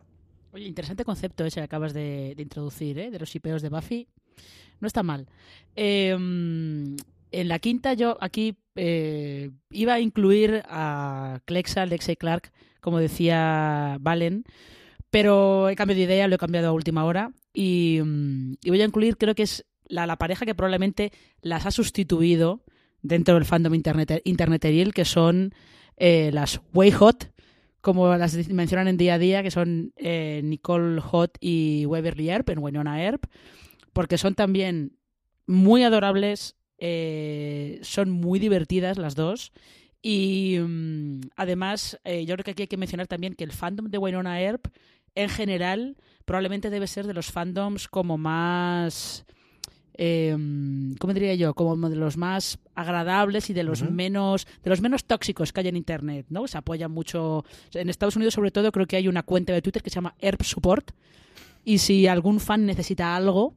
[0.52, 3.10] Oye, interesante concepto ese que acabas de, introducir, ¿eh?
[3.10, 4.08] de los shipeos de Buffy.
[4.80, 5.26] No está mal.
[5.76, 6.10] Eh,
[7.32, 13.96] en la quinta yo aquí eh, iba a incluir a Clexa, Lexi Clark, como decía
[14.00, 14.44] Valen,
[15.10, 18.00] pero he cambiado de idea, lo he cambiado a última hora y,
[18.62, 22.64] y voy a incluir, creo que es la, la, pareja que probablemente las ha sustituido
[23.02, 25.54] dentro del fandom internet, interneteril, que son
[25.96, 27.30] eh, las Way Hot,
[27.82, 32.48] como las mencionan en día a día, que son eh, Nicole Hot y Waverly Earp,
[32.50, 33.26] en Winona Earp,
[33.92, 34.96] porque son también
[35.46, 39.52] muy adorables, eh, son muy divertidas las dos.
[40.00, 43.90] Y um, además, eh, yo creo que aquí hay que mencionar también que el fandom
[43.90, 44.68] de Winona Earp,
[45.16, 49.26] en general, probablemente debe ser de los fandoms como más
[50.04, 50.36] eh,
[50.98, 51.54] ¿cómo diría yo?
[51.54, 53.90] Como de los más agradables y de los uh -huh.
[53.90, 56.48] menos de los menos tóxicos que hay en internet, ¿no?
[56.48, 59.80] Se apoya mucho en Estados Unidos sobre todo creo que hay una cuenta de Twitter
[59.80, 60.90] que se llama Herb Support
[61.64, 63.54] y si algún fan necesita algo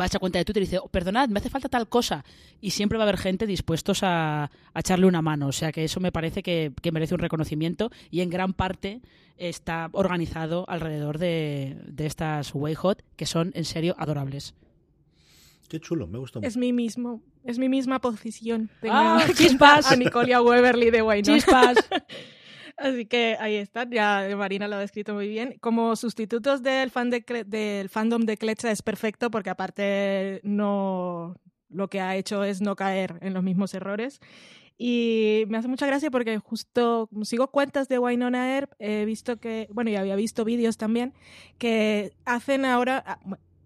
[0.00, 2.24] va a esa cuenta de Twitter y dice, oh, perdonad, me hace falta tal cosa.
[2.60, 5.48] Y siempre va a haber gente dispuestos a, a echarle una mano.
[5.48, 9.02] O sea que eso me parece que, que, merece un reconocimiento y en gran parte
[9.36, 14.54] está organizado alrededor de, de estas Way Hot, que son en serio adorables.
[15.70, 16.48] Qué chulo, me gusta mucho.
[16.48, 18.68] Es mi mismo, es mi misma posición.
[18.80, 19.92] Tengo ¡Ah, chispas!
[19.92, 21.22] A Nicolia Weberly de Wayne.
[21.22, 21.78] ¡Chispas!
[22.76, 25.58] Así que ahí están, ya Marina lo ha descrito muy bien.
[25.60, 31.36] Como sustitutos del, fan de, del fandom de Kletcha es perfecto porque aparte no
[31.68, 34.20] lo que ha hecho es no caer en los mismos errores.
[34.76, 39.68] Y me hace mucha gracia porque justo sigo cuentas de Wynonna Earp, he visto que,
[39.70, 41.12] bueno, ya había visto vídeos también,
[41.58, 43.18] que hacen ahora, ah,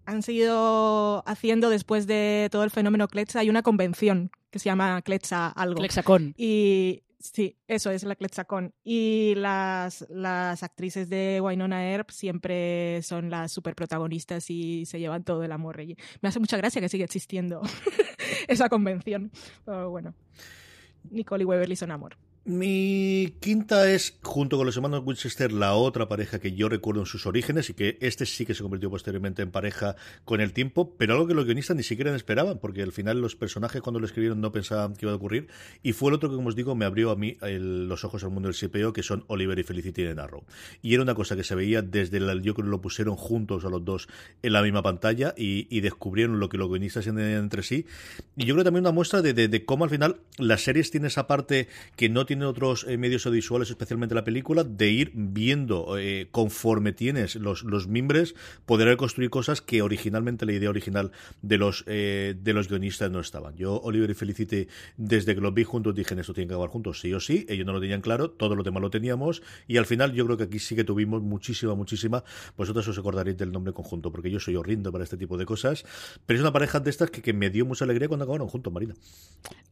[0.05, 5.01] han seguido haciendo después de todo el fenómeno Kletza, hay una convención que se llama
[5.01, 5.75] Kletza algo.
[5.75, 6.33] Kletsacon.
[6.37, 8.73] Y sí, eso es la Kletsacon.
[8.83, 15.23] Y las, las actrices de Wynonna Earp siempre son las super protagonistas y se llevan
[15.23, 15.81] todo el amor.
[15.81, 17.61] Y me hace mucha gracia que siga existiendo
[18.47, 19.31] esa convención.
[19.65, 20.13] Pero bueno,
[21.09, 22.17] Nicole y Weberly son amor.
[22.47, 27.07] Mi quinta es, junto con los hermanos Winchester, la otra pareja que yo recuerdo en
[27.07, 30.93] sus orígenes y que este sí que se convirtió posteriormente en pareja con el tiempo,
[30.95, 34.05] pero algo que los guionistas ni siquiera esperaban, porque al final los personajes cuando lo
[34.05, 35.47] escribieron no pensaban que iba a ocurrir.
[35.81, 38.29] Y fue el otro que, como os digo, me abrió a mí los ojos al
[38.29, 40.43] mundo del CPO, que son Oliver y Felicity de Narrow.
[40.83, 43.65] Y era una cosa que se veía desde el, yo creo que lo pusieron juntos
[43.65, 44.07] a los dos
[44.43, 47.87] en la misma pantalla y, descubrieron lo que los guionistas tienen entre sí.
[48.35, 51.69] Y yo creo también una muestra de cómo al final las series tienen esa parte
[51.95, 56.93] que no tiene otros eh, medios audiovisuales, especialmente la película, de ir viendo eh, conforme
[56.93, 62.35] tienes los, los mimbres, poder construir cosas que originalmente la idea original de los eh,
[62.37, 63.55] de los guionistas no estaban.
[63.55, 64.67] Yo, Oliver y Felicity,
[64.97, 67.45] desde que los vi juntos, dije, esto tiene que acabar juntos, sí o sí.
[67.49, 69.41] Ellos no lo tenían claro, todo lo demás lo teníamos.
[69.67, 72.23] Y al final, yo creo que aquí sí que tuvimos muchísima, muchísima.
[72.57, 75.85] Vosotros os acordaréis del nombre conjunto, porque yo soy horriendo para este tipo de cosas.
[76.25, 78.71] Pero es una pareja de estas que, que me dio mucha alegría cuando acabaron juntos,
[78.71, 78.95] Marina.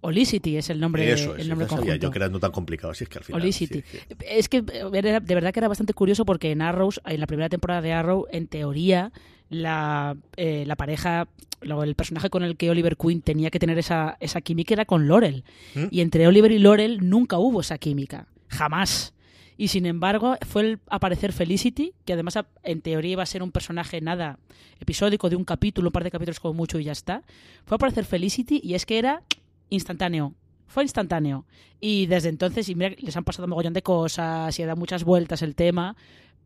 [0.02, 2.08] Olicity es el nombre, Eso es, el nombre ya sabía conjunto.
[2.08, 3.42] yo que era no tan complicado, así es que al final.
[3.42, 3.82] Olicity.
[3.82, 4.16] sí, sí.
[4.26, 7.82] Es que de verdad que era bastante curioso porque en Arrows, en la primera temporada
[7.82, 9.12] de Arrow, en teoría,
[9.50, 11.28] la, eh, la pareja,
[11.62, 15.08] el personaje con el que Oliver Queen tenía que tener esa, esa química era con
[15.08, 15.44] Laurel.
[15.76, 15.86] ¿Mm?
[15.92, 18.28] Y entre Oliver y Laurel nunca hubo esa química.
[18.48, 19.14] Jamás.
[19.58, 23.52] Y sin embargo, fue el aparecer Felicity, que además en teoría iba a ser un
[23.52, 24.40] personaje nada
[24.80, 27.24] episódico de un capítulo, un par de capítulos como mucho y ya está.
[27.66, 29.22] Fue a aparecer Felicity y es que era
[29.70, 30.34] instantáneo.
[30.74, 31.46] Fue instantáneo.
[31.80, 34.80] Y desde entonces, y mira, les han pasado un mogollón de cosas y ha dado
[34.80, 35.96] muchas vueltas el tema,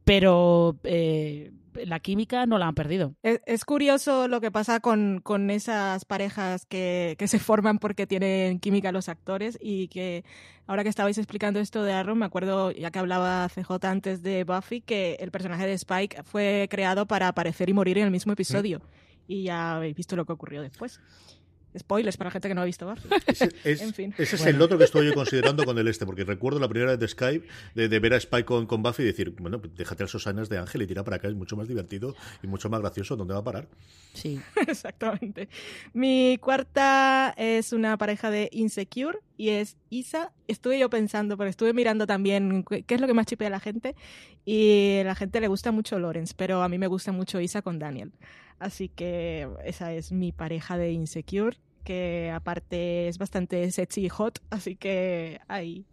[0.03, 1.53] pero eh,
[1.85, 3.15] la química no la han perdido.
[3.23, 8.05] Es, es curioso lo que pasa con, con esas parejas que, que se forman porque
[8.05, 10.25] tienen química los actores y que
[10.65, 14.43] ahora que estabais explicando esto de Arrow, me acuerdo, ya que hablaba CJ antes de
[14.43, 18.33] Buffy, que el personaje de Spike fue creado para aparecer y morir en el mismo
[18.33, 18.81] episodio.
[19.25, 20.99] Y ya habéis visto lo que ocurrió después.
[21.77, 23.07] Spoilers para la gente que no ha visto Buffy.
[23.27, 24.13] Ese, es, En fin.
[24.17, 24.57] ese es Bueno.
[24.57, 27.07] el otro que estoy yo considerando con el este, porque recuerdo la primera vez de
[27.07, 30.07] Skype de, de ver a Spike con, con Buffy y decir, bueno, pues déjate a
[30.07, 33.15] Sosanas de Ángel y tira para acá, es mucho más divertido y mucho más gracioso.
[33.15, 33.67] ¿Dónde va a parar?
[34.13, 34.39] Sí.
[34.67, 35.49] Exactamente.
[35.93, 40.31] Mi cuarta es una pareja de Insecure y es Isa.
[40.47, 43.51] Estuve yo pensando, pero estuve mirando también qué qué es lo que más chipea a
[43.51, 43.95] la gente
[44.45, 47.61] y a la gente le gusta mucho Lawrence, pero a mí me gusta mucho Isa
[47.61, 48.11] con Daniel.
[48.59, 54.41] Así que esa es mi pareja de Insecure, que aparte es bastante sexy y hot,
[54.49, 55.85] así que ahí.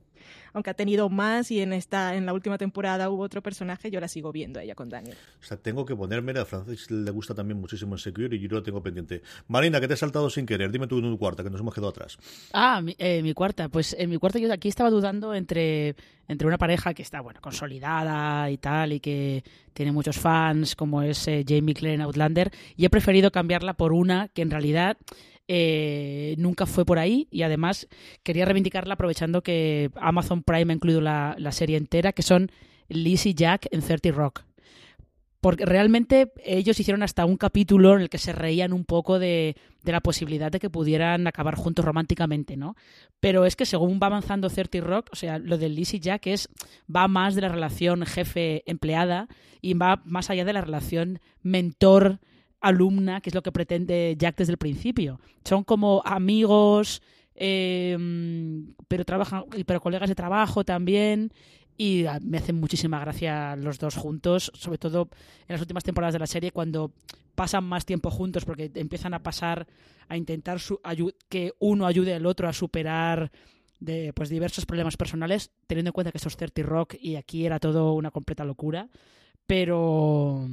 [0.53, 4.01] Aunque ha tenido más y en esta en la última temporada hubo otro personaje, yo
[4.01, 5.17] la sigo viendo a ella con Daniel.
[5.41, 8.49] O sea, tengo que ponerme, a Francis le gusta también muchísimo en Secure y yo
[8.49, 9.23] lo tengo pendiente.
[9.47, 11.75] Marina, que te he saltado sin querer, dime tú en tu cuarta, que nos hemos
[11.75, 12.19] quedado atrás.
[12.53, 13.69] Ah, mi, eh, mi cuarta.
[13.69, 17.41] Pues en mi cuarta yo aquí estaba dudando entre, entre una pareja que está, bueno,
[17.41, 22.51] consolidada y tal, y que tiene muchos fans, como es eh, Jamie Clare en Outlander,
[22.77, 24.97] y he preferido cambiarla por una que en realidad
[25.47, 27.89] eh, nunca fue por ahí, y además
[28.23, 32.51] quería reivindicarla aprovechando que Amazon Prime ha incluido la, serie entera, que son
[32.89, 34.45] Liz y Jack en 30 Rock.
[35.41, 39.57] Porque realmente ellos hicieron hasta un capítulo en el que se reían un poco de,
[39.83, 42.77] de la posibilidad de que pudieran acabar juntos románticamente, ¿no?
[43.21, 46.29] Pero es que según va avanzando 30 Rock, o sea, lo de Liz y Jack
[46.29, 46.49] es,
[46.95, 49.29] va más de la relación jefe-empleada
[49.61, 51.21] y va más allá de la relación
[52.65, 55.21] mentor-alumna, que es lo que pretende Jack desde el principio.
[55.45, 57.03] Son como amigos,
[57.35, 57.97] eh,
[58.89, 61.33] pero trabajan, pero colegas de trabajo también.
[61.77, 65.09] Y me hacen muchísima gracia los dos juntos, sobre todo
[65.49, 66.93] en las últimas temporadas de la serie, cuando
[67.35, 69.67] pasan más tiempo juntos, porque empiezan a pasar
[70.09, 70.59] a intentar
[71.29, 73.33] que uno ayude al otro a superar
[73.81, 77.45] de, pues, diversos problemas personales, teniendo en cuenta que esto es 30 Rock y aquí
[77.45, 78.89] era todo una completa locura.
[79.47, 80.49] Pero,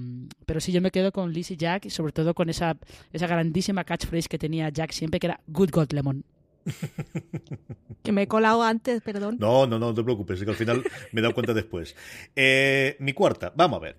[0.45, 2.77] pero sí, yo me quedo con Liz y Jack, y sobre todo con esa,
[3.13, 6.25] esa grandísima catchphrase que tenía Jack siempre, que era Good God Lemon.
[8.03, 9.37] que me he colado antes, perdón.
[9.39, 11.95] No, no, no, te preocupes, es que al final me he dado cuenta después.
[12.35, 13.97] Eh, mi cuarta, vamos a ver.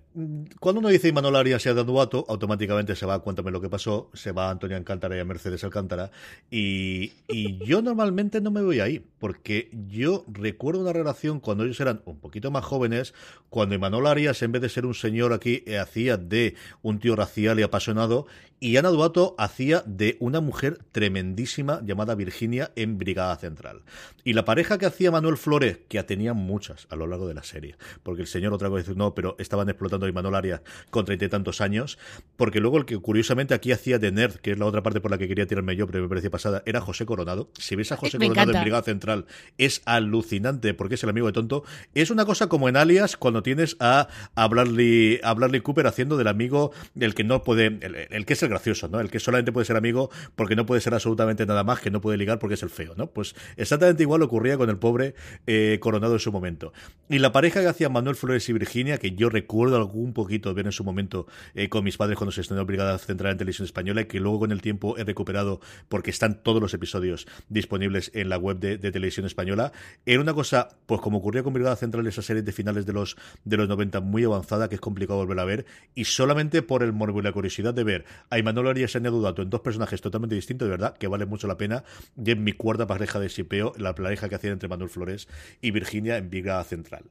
[0.59, 4.09] Cuando uno dice Imanol Arias sea Danuato, automáticamente se va a Cuéntame lo que pasó,
[4.13, 6.11] se va a Antonio Alcántara y a Mercedes Alcántara.
[6.51, 11.79] Y, y yo normalmente no me voy ahí, porque yo recuerdo una relación cuando ellos
[11.79, 13.13] eran un poquito más jóvenes,
[13.49, 17.15] cuando Imanol Arias, en vez de ser un señor aquí, eh, hacía de un tío
[17.15, 18.25] racial y apasionado,
[18.59, 23.81] y Ana Duato hacía de una mujer tremendísima llamada Virginia en Brigada Central.
[24.23, 27.43] Y la pareja que hacía Manuel Flores, que tenía muchas a lo largo de la
[27.43, 31.25] serie, porque el señor otra vez no, pero estaban explotando a Imanol Arias con treinta
[31.25, 31.97] y tantos años,
[32.37, 35.11] porque luego el que curiosamente aquí hacía de nerd, que es la otra parte por
[35.11, 37.49] la que quería tirarme yo, pero me parecía pasada, era José Coronado.
[37.57, 39.25] Si ves a José Coronado en Brigada Central,
[39.57, 41.63] es alucinante porque es el amigo de tonto.
[41.93, 45.19] Es una cosa como en Alias cuando tienes a, a, Bradley,
[45.61, 48.99] Cooper haciendo del amigo el que no puede, el que es el gracioso, ¿no?
[48.99, 52.01] El que solamente puede ser amigo porque no puede ser absolutamente nada más, que no
[52.01, 53.07] puede ligar porque es el feo, ¿no?
[53.07, 55.15] Pues exactamente igual ocurría con el pobre
[55.47, 56.73] eh, Coronado en su momento.
[57.07, 60.65] Y la pareja que hacía Manuel Flores y Virginia, que yo recuerdo algún poquito ver
[60.65, 61.25] en su momento
[61.55, 64.39] eh, con mis padres cuando se estrenó Brigada Central en Televisión Española y que luego
[64.39, 68.77] con el tiempo he recuperado porque están todos los episodios disponibles en la web de,
[68.77, 69.71] Televisión Española.
[70.05, 73.15] Era una cosa, pues como ocurría con Brigada Central, esa serie de finales de los,
[73.45, 76.91] de los 90 muy avanzada que es complicado volver a ver y solamente por el
[76.91, 80.35] morbo y la curiosidad de ver a Imanol Arias y Dudato en dos personajes totalmente
[80.35, 81.85] distintos, de verdad, que vale mucho la pena.
[82.17, 85.27] Y en mi cuarta pareja de Sipeo, la pareja que hacían entre Manuel Flores
[85.61, 87.05] y Virginia en Viga Central.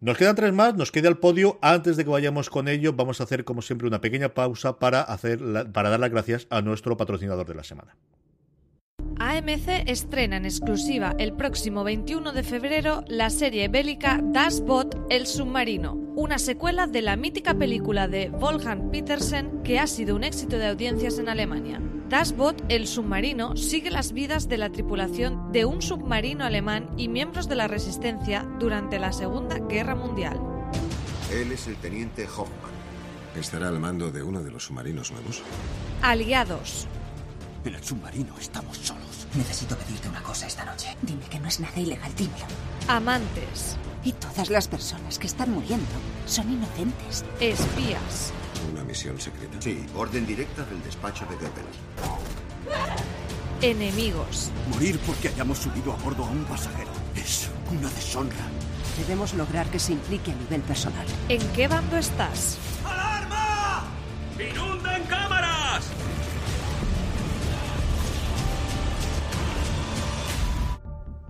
[0.00, 1.58] Nos quedan tres más, nos queda el podio.
[1.60, 5.02] Antes de que vayamos con ello, vamos a hacer, como siempre, una pequeña pausa para,
[5.02, 5.40] hacer
[5.72, 7.94] para dar las gracias a nuestro patrocinador de la semana.
[9.18, 15.26] AMC estrena en exclusiva el próximo 21 de febrero la serie bélica Das Boot El
[15.26, 20.56] Submarino, una secuela de la mítica película de Wolfgang Petersen que ha sido un éxito
[20.56, 21.82] de audiencias en Alemania.
[22.10, 27.06] Das Boot El Submarino sigue las vidas de la tripulación de un submarino alemán y
[27.06, 30.40] miembros de la resistencia durante la Segunda Guerra Mundial.
[31.32, 32.72] Él es el teniente Hoffman.
[33.36, 35.40] ¿Estará al mando de uno de los submarinos nuevos?
[36.02, 36.88] Aliados.
[37.64, 39.28] En el submarino estamos solos.
[39.36, 40.96] Necesito pedirte una cosa esta noche.
[41.02, 42.46] Dime que no es nada ilegal, dímelo.
[42.88, 43.76] Amantes.
[44.02, 45.86] Y todas las personas que están muriendo
[46.26, 47.24] son inocentes.
[47.38, 48.32] Espías.
[48.72, 49.60] ¿Una misión secreta?
[49.60, 51.78] Sí, orden directa del despacho de Goebbels.
[53.62, 54.50] Enemigos.
[54.70, 58.46] Morir porque hayamos subido a bordo a un pasajero es una deshonra.
[58.98, 61.06] Debemos lograr que se implique a nivel personal.
[61.28, 62.58] ¿En qué bando estás?
[62.84, 63.84] ¡Alarma!
[64.38, 64.69] ¡Inunden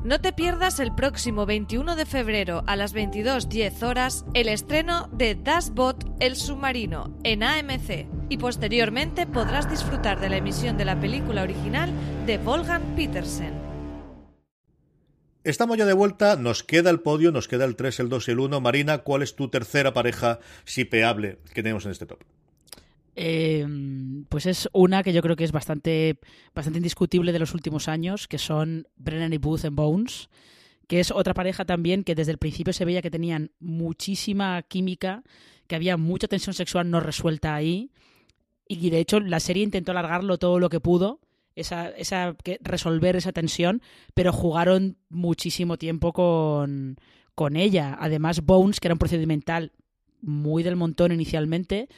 [0.03, 5.35] No te pierdas el próximo 21 de febrero a las 22.10 horas el estreno de
[5.35, 10.99] Das Boot El Submarino en AMC y posteriormente podrás disfrutar de la emisión de la
[10.99, 11.93] película original
[12.25, 13.53] de Wolfgang Petersen.
[15.45, 18.31] Estamos ya de vuelta, nos queda el podio, nos queda el 3, el 2 y
[18.31, 18.59] el 1.
[18.63, 22.21] Marina, ¿cuál es tu tercera pareja sipeable que tenemos en este top?
[23.17, 23.67] Eh,
[24.29, 26.19] pues es una que yo creo que es bastante,
[26.55, 30.29] bastante indiscutible de los últimos años, que son Brennan y Booth en Bones,
[30.87, 35.23] que es otra pareja también que desde el principio se veía que tenían muchísima química,
[35.67, 37.91] que había mucha tensión sexual no resuelta ahí,
[38.67, 41.21] y de hecho la serie intentó alargarlo todo lo que pudo,
[41.57, 43.83] esa, esa, resolver esa tensión,
[44.15, 46.97] pero jugaron muchísimo tiempo con,
[47.35, 47.97] con ella.
[48.01, 49.73] Además, Bones, que era un procedimental
[50.21, 51.89] muy del montón inicialmente,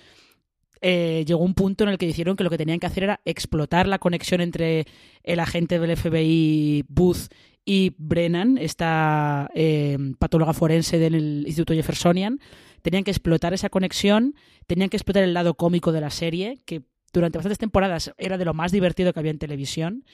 [0.84, 3.20] eh, llegó un punto en el que dijeron que lo que tenían que hacer era
[3.24, 4.86] explotar la conexión entre
[5.22, 7.28] el agente del FBI Booth
[7.64, 12.40] y Brennan, esta eh, patóloga forense del Instituto Jeffersonian.
[12.82, 14.34] Tenían que explotar esa conexión,
[14.66, 18.44] tenían que explotar el lado cómico de la serie, que durante bastantes temporadas era de
[18.44, 20.04] lo más divertido que había en televisión.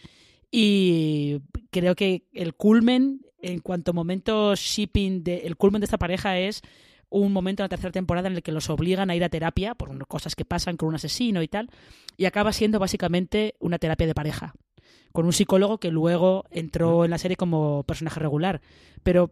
[0.51, 1.39] Y
[1.71, 6.39] creo que el culmen, en cuanto a momentos shipping, de, el culmen de esta pareja
[6.39, 6.61] es
[7.11, 9.75] un momento en la tercera temporada en el que los obligan a ir a terapia
[9.75, 11.71] por cosas que pasan con un asesino y tal,
[12.17, 14.55] y acaba siendo básicamente una terapia de pareja,
[15.13, 18.61] con un psicólogo que luego entró en la serie como personaje regular.
[19.03, 19.31] Pero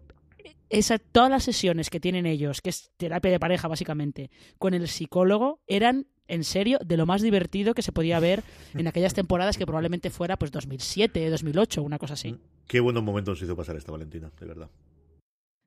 [0.71, 4.89] esa, todas las sesiones que tienen ellos, que es terapia de pareja básicamente, con el
[4.89, 8.43] psicólogo, eran en serio de lo más divertido que se podía ver
[8.75, 12.37] en aquellas temporadas que probablemente fuera pues 2007, 2008, una cosa así.
[12.67, 14.69] Qué buenos momentos hizo pasar esta Valentina, de verdad.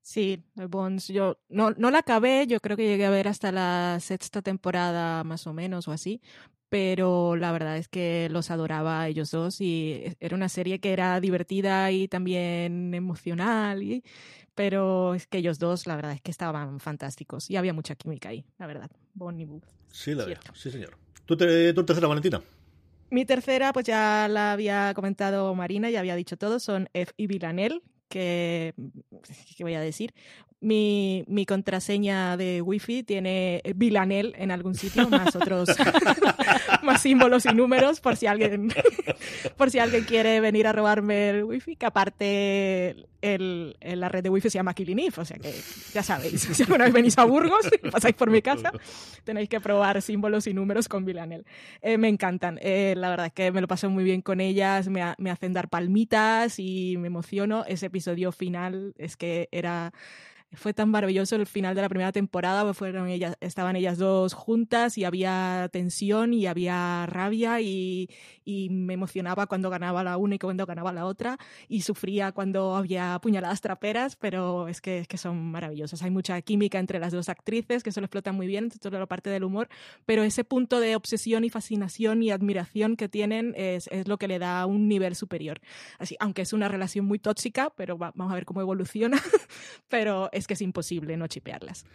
[0.09, 3.99] Sí, Bones, yo no, no la acabé, yo creo que llegué a ver hasta la
[4.01, 6.19] sexta temporada más o menos o así,
[6.67, 10.79] pero la verdad es que los adoraba a ellos dos y e, era una serie
[10.79, 14.03] que era divertida y también emocional, y,
[14.55, 18.29] pero es que ellos dos la verdad es que estaban fantásticos y había mucha química
[18.29, 19.67] ahí, la verdad, Bon y Booth.
[19.91, 20.97] Sí, la verdad, sí señor.
[21.27, 22.41] ¿Tú, te, ¿Tú tercera, Valentina?
[23.11, 27.27] Mi tercera, pues ya la había comentado Marina, ya había dicho todo, son F y
[27.27, 28.73] Villanel, que,
[29.57, 30.13] ¿qué voy a decir?
[30.61, 35.69] Mi, mi, contraseña de wifi tiene Vilanel en algún sitio, más otros,
[36.83, 38.73] más símbolos y números, por si alguien,
[39.57, 44.29] por si alguien quiere venir a robarme el wifi, que aparte el, la red de
[44.29, 45.53] wifi se llama Kilinif, o sea que
[45.93, 48.71] ya sabéis, si alguna vez venís a Burgos pasáis por mi casa,
[49.23, 51.45] tenéis que probar símbolos y números con Vilanel.
[51.81, 54.87] Eh, me encantan, eh, la verdad es que me lo paso muy bien con ellas,
[54.87, 57.65] me, me hacen dar palmitas y me emociono.
[57.67, 59.93] Ese episodio final es que era
[60.53, 64.33] fue tan maravilloso el final de la primera temporada, pues fueron ellas, estaban ellas dos
[64.33, 68.09] juntas y había tensión y había rabia y,
[68.43, 71.37] y, me emocionaba cuando ganaba la una y cuando ganaba la otra
[71.67, 76.01] y sufría cuando había puñaladas traperas, pero es que, es que son maravillosas.
[76.01, 79.05] Hay mucha química entre las dos actrices que se lo explotan muy bien, toda la
[79.05, 79.69] parte del humor,
[80.05, 84.27] pero ese punto de obsesión y fascinación y admiración que tienen es, es lo que
[84.27, 85.61] le da un nivel superior.
[85.99, 89.21] Así, aunque es una relación muy tóxica, pero va, vamos a ver cómo evoluciona,
[89.89, 91.85] pero es que es imposible no chipearlas.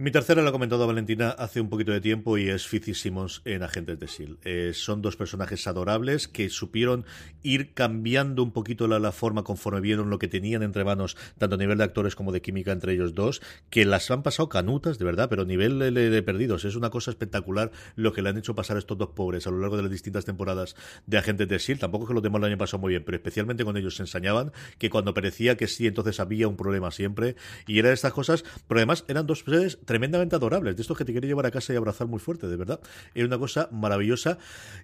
[0.00, 3.42] Mi tercera la ha comentado Valentina hace un poquito de tiempo y es Fitzy Simmons
[3.44, 4.68] en Agentes de S.H.I.E.L.D.
[4.68, 7.04] Eh, son dos personajes adorables que supieron
[7.42, 11.56] ir cambiando un poquito la, la, forma conforme vieron lo que tenían entre manos, tanto
[11.56, 15.00] a nivel de actores como de química entre ellos dos, que las han pasado canutas,
[15.00, 16.64] de verdad, pero a nivel de, de, perdidos.
[16.64, 19.58] Es una cosa espectacular lo que le han hecho pasar estos dos pobres a lo
[19.58, 20.76] largo de las distintas temporadas
[21.08, 21.80] de Agentes de S.H.I.E.L.D.
[21.80, 24.04] Tampoco es que los demás lo hayan pasado muy bien, pero especialmente con ellos se
[24.04, 27.34] ensañaban que cuando parecía que sí, entonces había un problema siempre.
[27.66, 29.42] Y eran estas cosas, pero además eran dos
[29.88, 32.56] tremendamente adorables, de estos que te quiere llevar a casa y abrazar muy fuerte, de
[32.56, 32.78] verdad.
[33.14, 34.36] Era una cosa maravillosa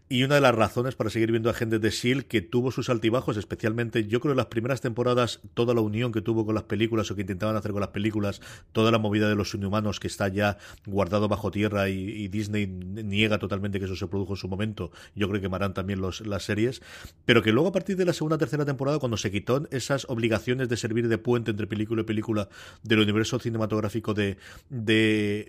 [0.09, 2.26] y una de las razones para seguir viendo a gente de S.H.I.E.L.D.
[2.26, 6.22] que tuvo sus altibajos, especialmente yo creo en las primeras temporadas, toda la unión que
[6.22, 8.40] tuvo con las películas o que intentaban hacer con las películas,
[8.72, 13.38] toda la movida de los inhumanos que está ya guardado bajo tierra y, Disney niega
[13.38, 14.90] totalmente que eso se produjo en su momento.
[15.14, 16.80] Yo creo que marán también los, las series,
[17.26, 20.70] pero que luego a partir de la segunda tercera temporada, cuando se quitó esas obligaciones
[20.70, 22.48] de servir de puente entre película y película
[22.82, 24.38] del universo cinematográfico de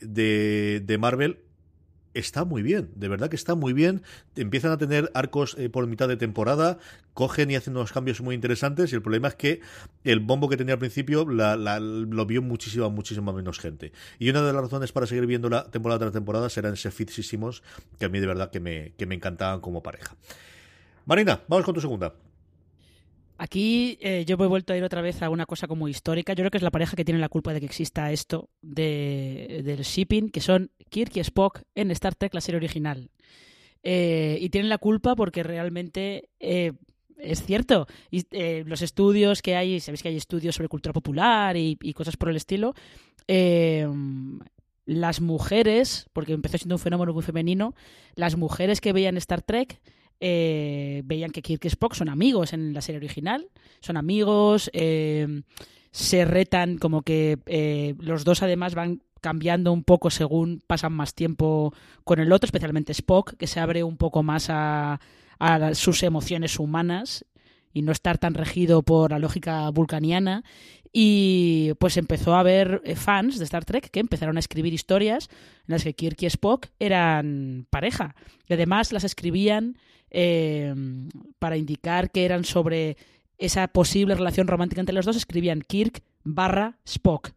[0.01, 1.39] de, de, Marvel
[2.13, 4.01] está muy bien, de verdad que está muy bien.
[4.35, 6.77] Empiezan a tener arcos eh, por mitad de temporada,
[7.13, 8.91] cogen y hacen unos cambios muy interesantes.
[8.91, 9.61] Y el problema es que
[10.03, 13.91] el bombo que tenía al principio lo vio muchísima, muchísima menos gente.
[14.17, 17.63] Y una de las razones para seguir viendo la temporada tras temporada serán ese fitísimos
[17.99, 20.15] que a mí de verdad que me, que me encantaban como pareja.
[21.05, 22.13] Marina, vamos con tu segunda.
[23.37, 26.33] Aquí eh, yo me he vuelto a ir otra vez a una cosa como histórica.
[26.33, 29.61] Yo creo que es la pareja que tiene la culpa de que exista esto de,
[29.63, 33.09] del shipping, que son Kirk y Spock en Star Trek, la serie original.
[33.83, 36.71] Eh, y tienen la culpa porque realmente eh,
[37.17, 37.87] es cierto.
[38.09, 38.23] Y,
[38.63, 42.29] los estudios que hay, sabéis que hay estudios sobre cultura popular y, y cosas por
[42.29, 42.73] el estilo.
[44.85, 47.75] Las mujeres, porque empezó siendo un fenómeno muy femenino,
[48.13, 49.81] las mujeres que veían Star Trek
[50.19, 53.47] eh, veían que Kirk y Spock son amigos en la serie original,
[53.81, 55.41] son amigos, eh,
[55.91, 61.15] se retan como que eh, los dos además van cambiando un poco según pasan más
[61.15, 64.99] tiempo con el otro, especialmente Spock, que se abre un poco más a,
[65.39, 67.25] a sus emociones humanas
[67.73, 70.43] y no estar tan regido por la lógica vulcaniana.
[70.93, 75.27] Y pues empezó a haber fans de Star Trek que empezaron a escribir historias
[75.67, 78.15] en las que Kirk y Spock eran pareja.
[78.47, 79.77] Y además las escribían
[80.17, 80.73] eh,
[81.39, 82.95] para indicar que eran sobre
[83.37, 87.31] esa posible relación romántica entre los dos, escribían Kirk barra Spock.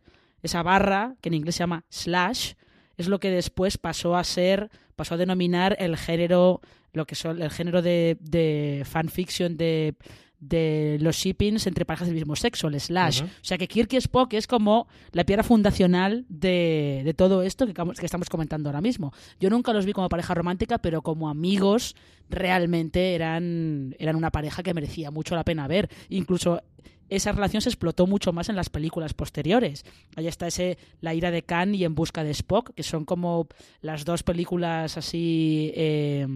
[0.44, 2.52] Esa barra, que en inglés se llama slash,
[2.96, 6.60] es lo que después pasó a ser, pasó a denominar el género,
[6.92, 9.96] lo que son el género de, de fanfiction de
[10.40, 13.22] de los shippings entre parejas del mismo sexo, el slash.
[13.22, 13.28] Uh -huh.
[13.28, 17.66] O sea que Kirk y Spock es como la piedra fundacional de, de todo esto
[17.66, 19.12] que, que, estamos comentando ahora mismo.
[19.40, 21.96] Yo nunca los vi como pareja romántica, pero como amigos
[22.30, 25.88] realmente eran, eran una pareja que merecía mucho la pena ver.
[26.08, 26.62] Incluso
[27.08, 29.84] esa relación se explotó mucho más en las películas posteriores.
[30.14, 33.48] Ahí está ese La ira de Khan y En busca de Spock, que son como
[33.80, 35.72] las dos películas así...
[35.74, 36.26] Eh,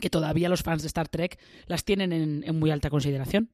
[0.00, 3.50] que todavía los fans de Star Trek las tienen en, en muy alta consideración.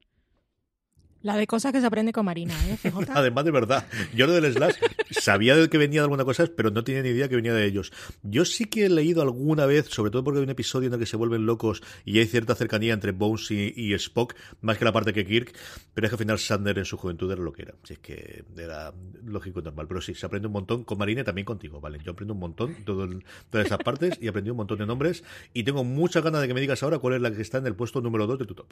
[1.23, 2.77] La de cosas que se aprende con Marina, ¿eh?
[3.13, 4.75] Además, de verdad, yo lo del Slash
[5.11, 7.65] sabía de que venía de alguna cosa, pero no tenía ni idea que venía de
[7.65, 7.91] ellos.
[8.23, 10.99] Yo sí que he leído alguna vez, sobre todo porque hay un episodio en el
[10.99, 14.85] que se vuelven locos y hay cierta cercanía entre Bones y, y Spock, más que
[14.85, 15.53] la parte que Kirk,
[15.93, 17.75] pero es que al final Sander en su juventud era lo que era.
[17.83, 18.93] Si es que era
[19.23, 19.87] lógico y normal.
[19.87, 21.99] Pero sí, se aprende un montón con Marina y también contigo, ¿vale?
[22.03, 25.23] Yo aprendo un montón todo el, todas esas partes y aprendí un montón de nombres
[25.53, 27.67] y tengo muchas ganas de que me digas ahora cuál es la que está en
[27.67, 28.67] el puesto número 2 de tu top.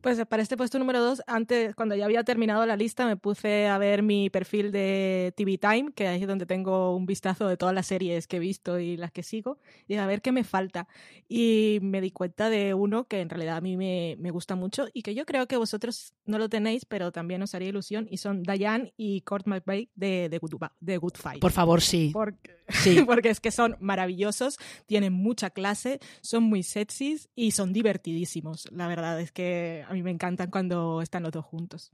[0.00, 3.66] Pues para este puesto número dos, antes, cuando ya había terminado la lista, me puse
[3.66, 7.56] a ver mi perfil de TV Time, que ahí es donde tengo un vistazo de
[7.56, 9.58] todas las series que he visto y las que sigo,
[9.88, 10.88] y a ver qué me falta.
[11.28, 14.86] Y me di cuenta de uno que en realidad a mí me, me gusta mucho
[14.92, 18.18] y que yo creo que vosotros no lo tenéis, pero también os haría ilusión, y
[18.18, 21.40] son Diane y Court McVeigh de, de, Good, de Good Fight.
[21.40, 22.10] Por favor, sí.
[22.12, 23.02] Porque, sí.
[23.06, 28.68] porque es que son maravillosos, tienen mucha clase, son muy sexys y son divertidísimos.
[28.72, 31.92] La verdad es que a mí me encantan cuando están los dos juntos.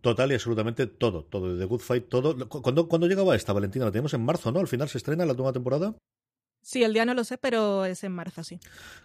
[0.00, 2.48] Total y absolutamente todo, todo, de Good Fight, todo.
[2.48, 3.86] ¿Cuándo, ¿Cuándo llegaba esta, Valentina?
[3.86, 4.60] La tenemos en marzo, ¿no?
[4.60, 5.94] Al final se estrena la última temporada.
[6.62, 8.60] Sí, el día no lo sé, pero es en marzo, sí.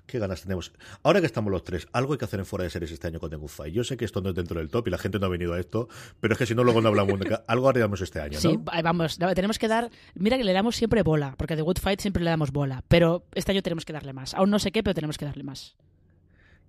[0.05, 0.73] Qué ganas tenemos.
[1.01, 3.19] Ahora que estamos los tres, algo hay que hacer en fuera de series este año
[3.19, 3.73] con The Good Fight.
[3.73, 5.53] Yo sé que esto no es dentro del top y la gente no ha venido
[5.53, 5.87] a esto,
[6.19, 8.39] pero es que si no, luego no hablamos de algo haríamos este año, ¿no?
[8.39, 9.89] Sí, vamos, tenemos que dar.
[10.15, 13.23] Mira que le damos siempre bola, porque The Good Fight siempre le damos bola, pero
[13.33, 14.33] este año tenemos que darle más.
[14.33, 15.77] Aún no sé qué, pero tenemos que darle más.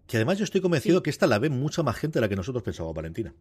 [0.06, 1.02] Que además yo estoy convencido sí.
[1.02, 3.34] que esta la ve mucha más gente de la que nosotros pensábamos, Valentina.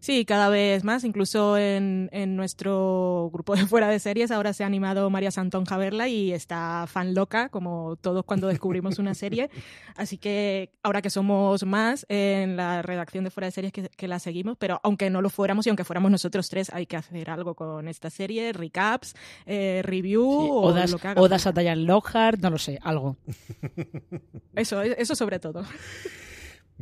[0.00, 1.04] Sí, cada vez más.
[1.04, 5.64] Incluso en, en, nuestro grupo de fuera de series ahora se ha animado María Santón
[5.68, 9.50] a verla y está fan loca, como todos cuando descubrimos una serie.
[9.96, 14.08] Así que ahora que somos más en la redacción de fuera de series que, que,
[14.08, 17.30] la seguimos, pero aunque no lo fuéramos y aunque fuéramos nosotros tres, hay que hacer
[17.30, 19.14] algo con esta serie, recaps,
[19.46, 21.20] eh, review sí, o lo que haga.
[21.20, 23.16] Odas a Diane Lockhart, no lo sé, algo.
[24.54, 25.64] Eso, eso sobre todo.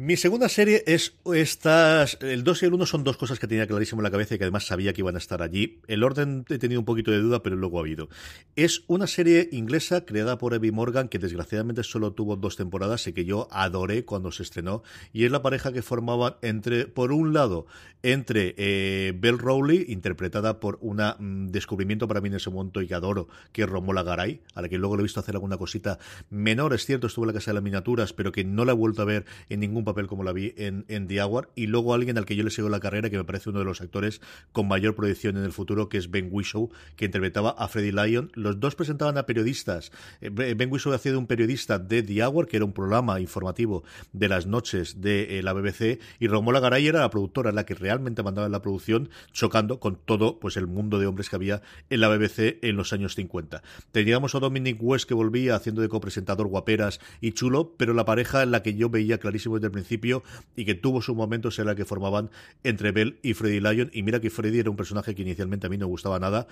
[0.01, 2.19] Mi segunda serie es estas.
[2.21, 4.39] El 2 y el 1 son dos cosas que tenía clarísimo en la cabeza y
[4.39, 5.81] que además sabía que iban a estar allí.
[5.89, 8.09] El orden he tenido un poquito de duda, pero luego ha habido.
[8.55, 13.13] Es una serie inglesa creada por Evie Morgan que desgraciadamente solo tuvo dos temporadas y
[13.13, 14.85] que yo adoré cuando se estrenó.
[15.13, 17.67] Y es la pareja que formaban entre, por un lado,
[18.05, 22.87] entre eh, Belle Rowley, interpretada por un mmm, descubrimiento para mí en ese momento y
[22.87, 25.57] que adoro, que es Romola Garay, a la que luego le he visto hacer alguna
[25.57, 25.99] cosita
[26.31, 28.77] menor, es cierto, estuvo en la Casa de las Miniaturas, pero que no la he
[28.77, 32.19] vuelto a ver en ningún papel como la vi en, The Hour, y luego alguien
[32.19, 34.21] al que yo le sigo la carrera, que me parece uno de los actores
[34.53, 38.31] con mayor proyección en el futuro, que es Ben Whishaw, que interpretaba a Freddie Lyon.
[38.35, 39.93] Los dos presentaban a periodistas.
[40.21, 44.29] Ben Whishaw hacía de un periodista de The Hour, que era un programa informativo de
[44.29, 48.23] las noches de eh, la BBC, y Romola Garay era la productora, la que realmente
[48.23, 52.01] mandaba en la producción, chocando con todo pues el mundo de hombres que había en
[52.01, 53.63] la BBC en los años 50.
[53.93, 58.43] Teníamos a Dominic West que volvía haciendo de copresentador guaperas y chulo, pero la pareja
[58.43, 60.23] en la que yo veía clarísimo desde el principio
[60.57, 62.31] y que tuvo sus momentos era la que formaban
[62.65, 63.91] entre Bell y Freddy Lyon.
[63.93, 66.47] Y mira que Freddy era un personaje que inicialmente a mí no gustaba nada,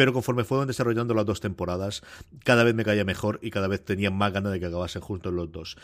[0.00, 2.00] pero conforme fueron desarrollando las dos temporadas,
[2.42, 5.30] cada vez me caía mejor y cada vez tenía más ganas de que acabasen juntos
[5.30, 5.76] los dos.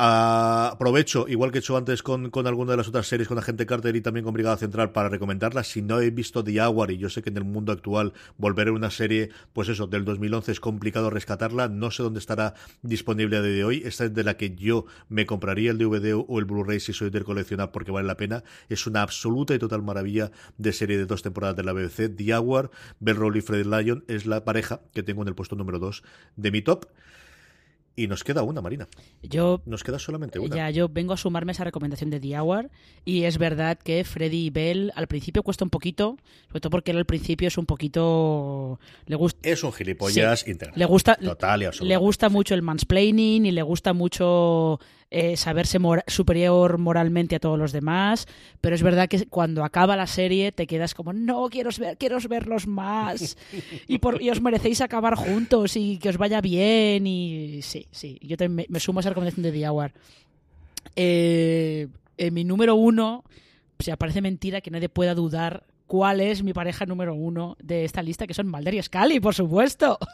[0.00, 3.36] Uh, aprovecho, igual que he hecho antes con, con alguna de las otras series, con
[3.36, 5.66] Agente Carter y también con Brigada Central, para recomendarlas.
[5.66, 8.68] Si no he visto The Hour, y yo sé que en el mundo actual volver
[8.68, 13.36] a una serie, pues eso, del 2011 es complicado rescatarla, no sé dónde estará disponible
[13.36, 13.82] a día de hoy.
[13.84, 17.10] Esta es de la que yo me compraría el DVD o el Blu-ray si soy
[17.10, 18.42] del coleccionar porque vale la pena.
[18.70, 22.16] Es una absoluta y total maravilla de serie de dos temporadas de la BBC.
[22.16, 25.56] The Hour, Bell Roll y Fred Lyon es la pareja que tengo en el puesto
[25.56, 26.02] número 2
[26.36, 26.86] de mi top.
[27.96, 28.88] Y nos queda una, Marina.
[29.22, 30.54] Yo, nos queda solamente una.
[30.54, 32.70] Ya, yo vengo a sumarme a esa recomendación de The Hour.
[33.04, 36.92] Y es verdad que Freddy y Bell al principio cuesta un poquito, sobre todo porque
[36.92, 38.78] él al principio es un poquito.
[39.06, 40.78] Le gusta, es un gilipollas sí, internet.
[40.78, 44.78] Le gusta, Total y le gusta mucho el mansplaining y le gusta mucho
[45.10, 48.26] eh, saberse mor superior moralmente a todos los demás,
[48.60, 52.18] pero es verdad que cuando acaba la serie te quedas como, no, quiero, ver, quiero
[52.28, 53.36] verlos más
[53.88, 58.18] y, por, y os merecéis acabar juntos y que os vaya bien y sí, sí,
[58.22, 59.92] yo también me, me sumo a esa recomendación de The Hour.
[60.96, 63.24] Eh, en mi número uno,
[63.78, 67.84] o sea, parece mentira que nadie pueda dudar cuál es mi pareja número uno de
[67.84, 69.98] esta lista, que son Mulder y Scully, por supuesto.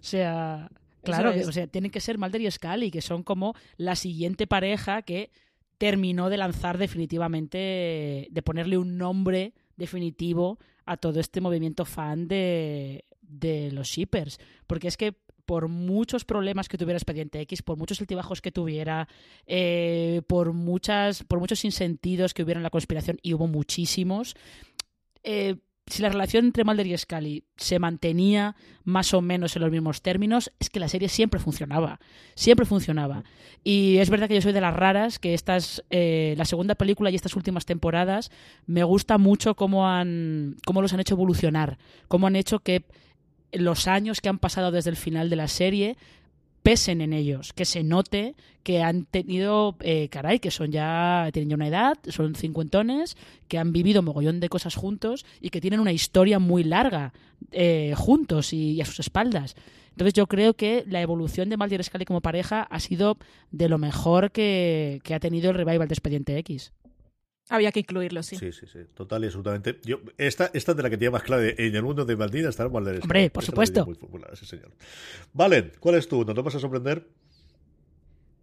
[0.00, 0.70] O sea,
[1.02, 4.46] Claro, que, o sea, tienen que ser Mulder y Scully, que son como la siguiente
[4.46, 5.30] pareja que
[5.78, 13.04] terminó de lanzar definitivamente, de ponerle un nombre definitivo a todo este movimiento fan de,
[13.22, 14.38] de los shippers.
[14.66, 15.14] Porque es que
[15.50, 19.08] por muchos problemas que tuviera Expediente X, por muchos altibajos que tuviera,
[19.46, 24.36] eh, por, muchas, por muchos insentidos que hubiera en la conspiración, y hubo muchísimos,
[25.24, 25.56] eh,
[25.90, 30.02] si la relación entre Mulder y Scully se mantenía más o menos en los mismos
[30.02, 32.00] términos, es que la serie siempre funcionaba.
[32.34, 33.24] Siempre funcionaba.
[33.64, 37.10] Y es verdad que yo soy de las raras, que estas, eh, la segunda película
[37.10, 38.30] y estas últimas temporadas
[38.66, 41.78] me gusta mucho cómo, han, cómo los han hecho evolucionar,
[42.08, 42.84] cómo han hecho que
[43.52, 45.96] los años que han pasado desde el final de la serie
[46.62, 51.50] pesen en ellos, que se note que han tenido, eh, caray, que son ya, tienen
[51.50, 53.16] ya una edad, son cincuentones,
[53.48, 57.12] que han vivido mogollón de cosas juntos y que tienen una historia muy larga
[57.52, 59.56] eh, juntos y, a sus espaldas.
[59.90, 63.18] Entonces yo creo que la evolución de Mulder y Scully como pareja ha sido
[63.50, 66.72] de lo mejor que, que ha tenido el revival de Expediente X.
[67.52, 68.36] Había que incluirlo, sí.
[68.36, 68.78] Sí, sí, sí.
[68.94, 69.80] Total y absolutamente.
[69.84, 72.62] Yo, esta, esta de la que tiene más clara en el mundo de Maldina está
[72.62, 73.00] el Mulder.
[73.02, 73.84] Hombre, por Esta supuesto.
[73.84, 74.70] Muy popular, sí, señor.
[75.32, 76.24] Vale, ¿cuál es tú?
[76.24, 77.08] ¿No te vas a sorprender?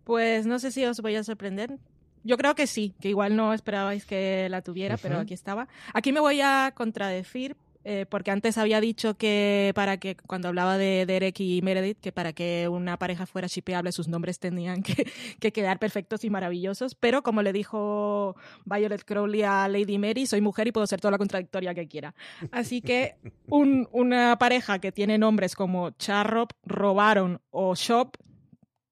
[0.03, 1.77] Pues no sé si os voy a sorprender.
[2.25, 5.69] Yo creo que sí, que igual no esperabais que la tuviera, pero aquí estaba.
[5.93, 7.55] Aquí me voy a contradecir,
[7.89, 12.11] eh, porque antes había dicho que para que, cuando hablaba de Derek y Meredith, que
[12.11, 15.07] para que una pareja fuera shipeable sus nombres tenían que,
[15.39, 18.35] que quedar perfectos y maravillosos, pero como le dijo
[18.65, 22.13] Violet Crowley a Lady Mary, soy mujer y puedo ser toda la contradictoria que quiera.
[22.51, 23.15] Así que
[23.47, 28.17] un- una pareja que tiene nombres como Charrop, Robaron o Shop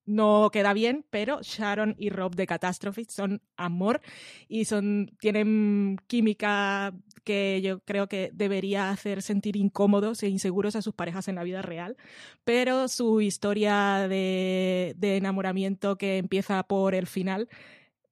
[0.06, 4.02] no queda bien, pero Sharon y Rob de Catastrophe son amor
[4.48, 6.94] y son tienen química
[7.26, 11.44] que yo creo que debería hacer sentir incómodos e inseguros a sus parejas en la
[11.44, 11.98] vida real,
[12.46, 17.50] pero su historia de, enamoramiento que empieza por el final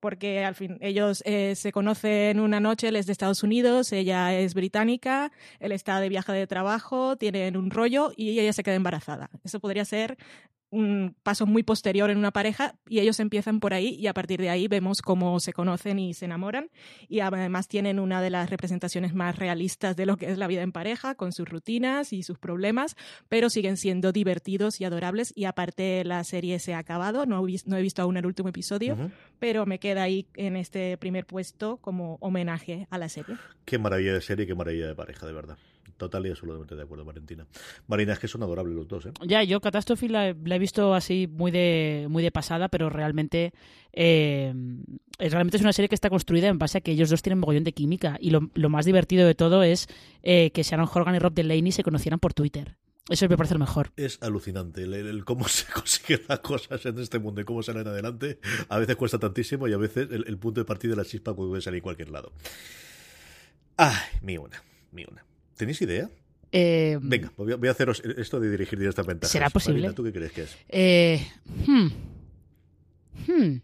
[0.01, 4.37] porque al fin ellos eh, se conocen una noche, él es de Estados Unidos, ella
[4.37, 8.75] es británica, él está de viaje de trabajo, tienen un rollo y ella se queda
[8.75, 9.29] embarazada.
[9.45, 10.17] Eso podría ser
[10.73, 14.41] un paso muy posterior en una pareja y ellos empiezan por ahí y a partir
[14.41, 16.69] de ahí vemos cómo se conocen y se enamoran.
[17.07, 20.63] Y además tienen una de las representaciones más realistas de lo que es la vida
[20.63, 22.95] en pareja con sus rutinas y sus problemas
[23.29, 25.31] pero siguen siendo divertidos y adorables.
[25.35, 27.25] Y aparte la serie se ha acabado.
[27.25, 28.97] No no he visto aún el último episodio
[29.39, 33.35] pero me queda ahí en este primer puesto como homenaje a la serie.
[33.65, 35.57] Qué maravilla de serie, qué maravilla de pareja, de verdad.
[35.97, 37.45] Total y absolutamente de acuerdo, Valentina.
[37.87, 39.11] Marina, es que son adorables los dos, ¿eh?
[39.25, 43.53] Ya, yo Catástrofe la, la he visto así muy de, muy de pasada, pero realmente,
[43.93, 44.53] eh,
[45.19, 47.39] es, realmente es una serie que está construida en base a que ellos dos tienen
[47.39, 48.17] mogollón de química.
[48.19, 49.87] Y lo, lo más divertido de todo es
[50.23, 52.75] eh, que Sharon Horgan y Rob Delaney se conocieran por Twitter.
[53.09, 53.91] Eso me parece lo mejor.
[53.97, 57.61] Es alucinante el, el- el cómo se consiguen las cosas en este mundo y cómo
[57.61, 58.39] salen adelante.
[58.69, 61.35] A veces cuesta tantísimo y a veces el, el punto de partida de la chispa
[61.35, 62.31] puede salir en cualquier lado.
[63.77, 64.61] Ay, mi una,
[64.91, 65.23] mi una.
[65.57, 66.09] ¿Tenéis idea?
[66.51, 69.27] Eh, Venga, voy a, voy a haceros esto de dirigir directamente.
[69.27, 69.79] ¿Será posible?
[69.81, 70.55] Marina, ¿tú qué crees que es?
[70.69, 71.25] eh,
[71.67, 71.87] hmm.
[73.27, 73.61] Hmm.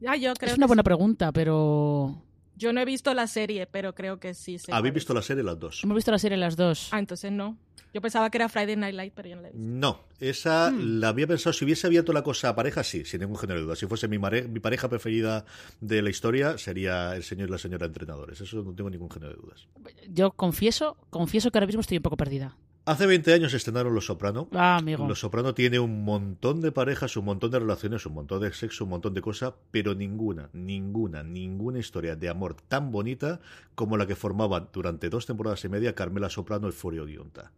[0.00, 0.84] ya yo creo Es una que buena sí.
[0.84, 2.22] pregunta, pero...
[2.62, 5.16] yo no he visto la serie pero creo que sí sé ¿Habéis visto es.
[5.16, 5.82] la serie las dos?
[5.84, 6.88] Hemos visto la serie las dos.
[6.92, 7.56] ah entonces no
[7.94, 10.70] yo pensaba que era Friday Night Light pero yo no la he visto No, esa
[10.70, 11.00] Hmm.
[11.00, 11.52] la había pensado.
[11.52, 13.76] Si hubiese abierto la cosa a pareja, sí, sin ningún género de duda.
[13.76, 15.44] Si fuese mi, mare- mi pareja preferida
[15.82, 18.40] de la historia, sería el señor y la señora entrenadores.
[18.40, 19.66] Eso no tengo ningún género de dudas.
[20.08, 22.56] Yo confieso, confieso que ahora mismo estoy un poco perdida.
[22.84, 24.48] Hace 20 años estrenaron Los Soprano.
[24.52, 25.06] Ah, amigo.
[25.06, 28.84] Los Soprano tiene un montón de parejas, un montón de relaciones, un montón de sexo,
[28.84, 33.40] un montón de cosas, pero ninguna, ninguna, ninguna historia de amor tan bonita
[33.76, 37.52] como la que formaban durante dos temporadas y media Carmela Soprano y Furio Guionta.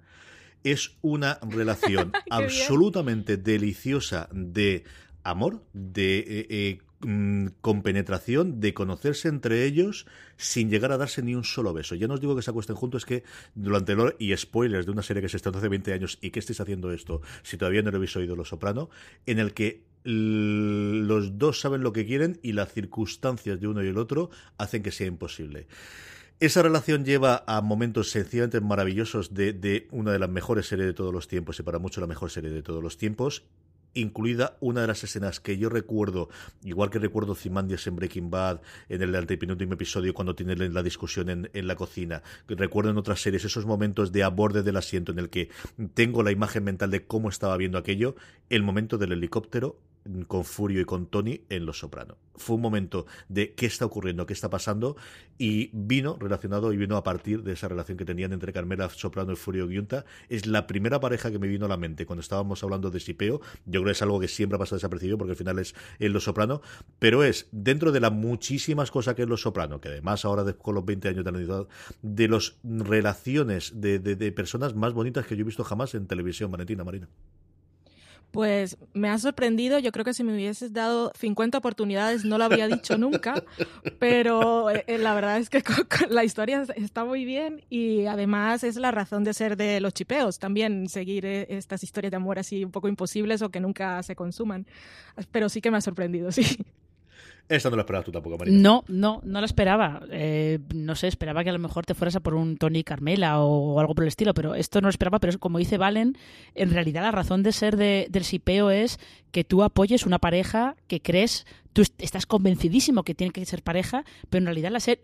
[0.62, 4.84] Es una relación absolutamente deliciosa de
[5.22, 11.34] amor, de eh, eh, mm, compenetración, de conocerse entre ellos sin llegar a darse ni
[11.34, 11.94] un solo beso.
[11.94, 13.24] Ya no os digo que se acuesten juntos, es que
[13.54, 16.40] durante el y spoilers de una serie que se estrenó hace 20 años y que
[16.40, 18.90] estéis haciendo esto, si todavía no lo habéis oído Los Soprano,
[19.26, 23.88] en el que los dos saben lo que quieren y las circunstancias de uno y
[23.88, 25.66] el otro hacen que sea imposible.
[26.40, 30.92] Esa relación lleva a momentos sencillamente maravillosos de, de una de las mejores series de
[30.92, 33.44] todos los tiempos y para mucho la mejor serie de todos los tiempos
[33.94, 36.28] incluida una de las escenas que yo recuerdo,
[36.62, 41.48] igual que recuerdo Zimandias en Breaking Bad, en el antepenúltimo episodio cuando tienen la discusión
[41.52, 45.30] en, la cocina, recuerdo en otras series esos momentos de a del asiento en el
[45.30, 45.48] que
[45.94, 48.16] tengo la imagen mental de cómo estaba viendo aquello,
[48.50, 49.78] el momento del helicóptero
[50.28, 52.16] con Furio y con Tony en Los Soprano.
[52.36, 54.96] Fue un momento de qué está ocurriendo, qué está pasando
[55.38, 59.32] y vino relacionado y vino a partir de esa relación que tenían entre Carmela Soprano
[59.32, 60.04] y Furio Giunta.
[60.28, 63.40] Es la primera pareja que me vino a la mente cuando estábamos hablando de Sipeo.
[63.66, 66.12] Yo creo que es algo que siempre ha pasado desapercibido porque al final es en
[66.12, 66.60] Los Soprano,
[66.98, 70.74] pero es dentro de las muchísimas cosas que es Los Soprano, que además ahora con
[70.74, 71.68] los 20 años de analizado,
[72.02, 76.06] de las relaciones de, de- de personas más bonitas que yo he visto jamás en
[76.06, 77.08] televisión, Valentina Marina.
[78.34, 82.42] Pues me ha sorprendido, yo creo que si me hubieses dado 50 oportunidades no lo
[82.42, 83.34] habría dicho nunca,
[84.00, 85.62] pero eh, eh, la verdad es que
[86.08, 90.40] la historia está muy bien y además es la razón de ser de los chipeos,
[90.40, 94.16] también seguir eh, estas historias de amor así un poco imposibles o que nunca se
[94.16, 94.66] consuman.
[95.30, 96.58] Pero sí que me ha sorprendido, sí.
[97.48, 98.58] Esta no la esperabas tú tampoco, Marina.
[98.58, 100.00] No, no, no la esperaba.
[100.10, 103.40] Eh, no sé, esperaba que a lo mejor te fueras a por un Tony Carmela
[103.40, 105.18] o, algo por el estilo, pero esto no lo esperaba.
[105.18, 106.16] Pero como dice Valen,
[106.54, 108.98] en realidad la razón de ser del sipeo es
[109.30, 114.04] que tú apoyes una pareja que crees, tú estás convencidísimo que tiene que ser pareja,
[114.30, 115.00] pero en realidad la ser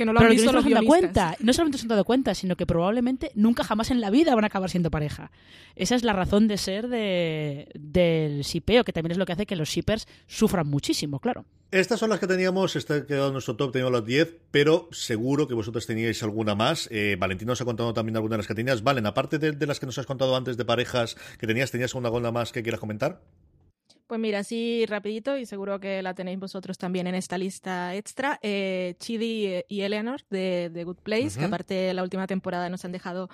[0.00, 1.36] que no lo han pero visto no los se han dado cuenta.
[1.40, 4.44] No solamente se han dado cuenta, sino que probablemente nunca jamás en la vida van
[4.44, 5.30] a acabar siendo pareja.
[5.76, 9.44] Esa es la razón de ser de, del sipeo, que también es lo que hace
[9.44, 11.44] que los shippers sufran muchísimo, claro.
[11.70, 15.46] Estas son las que teníamos, este ha quedado nuestro top, teníamos las 10, pero seguro
[15.46, 16.88] que vosotros teníais alguna más.
[16.90, 18.82] Eh, Valentín nos ha contado también algunas de las que tenías.
[18.82, 21.94] Valen, aparte de, de, las que nos has contado antes de parejas que tenías, ¿tenías
[21.94, 23.20] alguna cosa más que quieras comentar?
[24.10, 28.40] Pues mira, así rapidito, y seguro que la tenéis vosotros también en esta lista extra,
[28.42, 32.90] eh, Chidi y Eleanor de, The Good Place, que aparte la última temporada nos han
[32.90, 33.30] dejado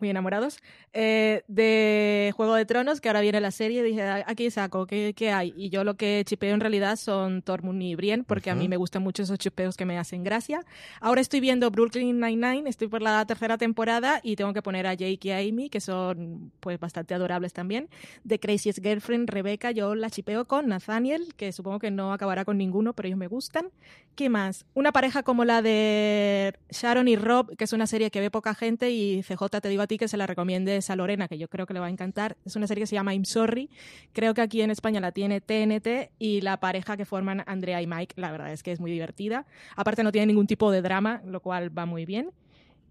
[0.00, 0.62] muy enamorados,
[0.94, 5.32] eh, de Juego de Tronos, que ahora viene la serie, dije, aquí saco, ¿qué, ¿qué,
[5.32, 5.52] hay?
[5.54, 8.78] Y yo lo que chipeo en realidad son Tormund y Brienne, porque a mí me
[8.78, 10.64] gustan mucho esos chipeos que me hacen gracia.
[10.98, 14.94] Ahora estoy viendo Brooklyn Nine-Nine, estoy por la tercera temporada y tengo que poner a
[14.94, 17.90] Jake y a Amy, que son pues bastante adorables también.
[18.24, 22.58] De Craziest Girlfriend, Rebecca, yo la chipeo con Nathaniel, que supongo que no acabará con
[22.58, 23.68] ninguno, pero ellos me gustan.
[24.14, 24.64] ¿Qué más?
[24.74, 28.54] Una pareja como la de Sharon y Rob, que es una serie que ve poca
[28.54, 31.48] gente y CJ te digo a ti que se la recomiendes a Lorena, que yo
[31.48, 32.36] creo que le va a encantar.
[32.44, 33.68] Es una serie que se llama I'm Sorry.
[34.12, 37.86] Creo que aquí en España la tiene TNT y la pareja que forman Andrea y
[37.86, 39.46] Mike, la verdad es que es muy divertida.
[39.76, 42.30] Aparte no tiene ningún tipo de drama, lo cual va muy bien.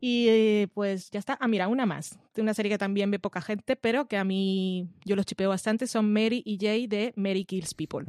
[0.01, 1.37] Y pues ya está.
[1.39, 2.19] Ah, mira, una más.
[2.33, 5.49] De una serie que también ve poca gente, pero que a mí yo los chipeo
[5.49, 5.87] bastante.
[5.87, 8.05] Son Mary y Jay de Mary Kills People.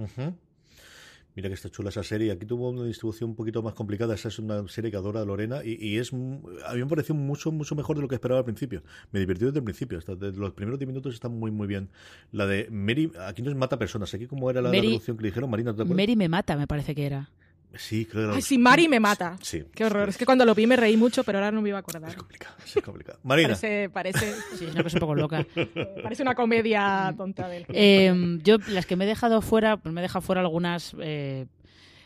[1.36, 2.32] Mira que está chula esa serie.
[2.32, 4.14] Aquí tuvo una distribución un poquito más complicada.
[4.14, 7.74] Esa es una serie que adora Lorena y, es a mí me pareció mucho mucho
[7.74, 8.82] mejor de lo que esperaba al principio.
[9.12, 9.98] Me divirtió desde el principio.
[9.98, 11.90] Hasta los primeros 10 minutos está muy muy bien.
[12.32, 14.14] La de Mary, aquí no es mata personas.
[14.14, 17.04] Aquí como era la, traducción que le dijeron, Marina, Mary me mata, me parece que
[17.04, 17.30] era.
[17.78, 19.36] Sí, creo Ay, sí, Mari me mata.
[19.42, 19.64] Sí.
[19.74, 20.08] Qué horror.
[20.08, 22.10] Es que cuando lo vi me reí mucho, pero ahora no me iba a acordar.
[22.10, 23.18] Es complicado, es complicado.
[23.22, 23.48] Marina.
[23.48, 24.34] Parece, parece...
[24.56, 25.46] Sí, es una cosa un poco loca.
[26.02, 30.00] parece una comedia tonta de eh, Yo, las que me he dejado fuera, pues me
[30.00, 30.94] he dejado fuera algunas...
[31.00, 31.46] Eh,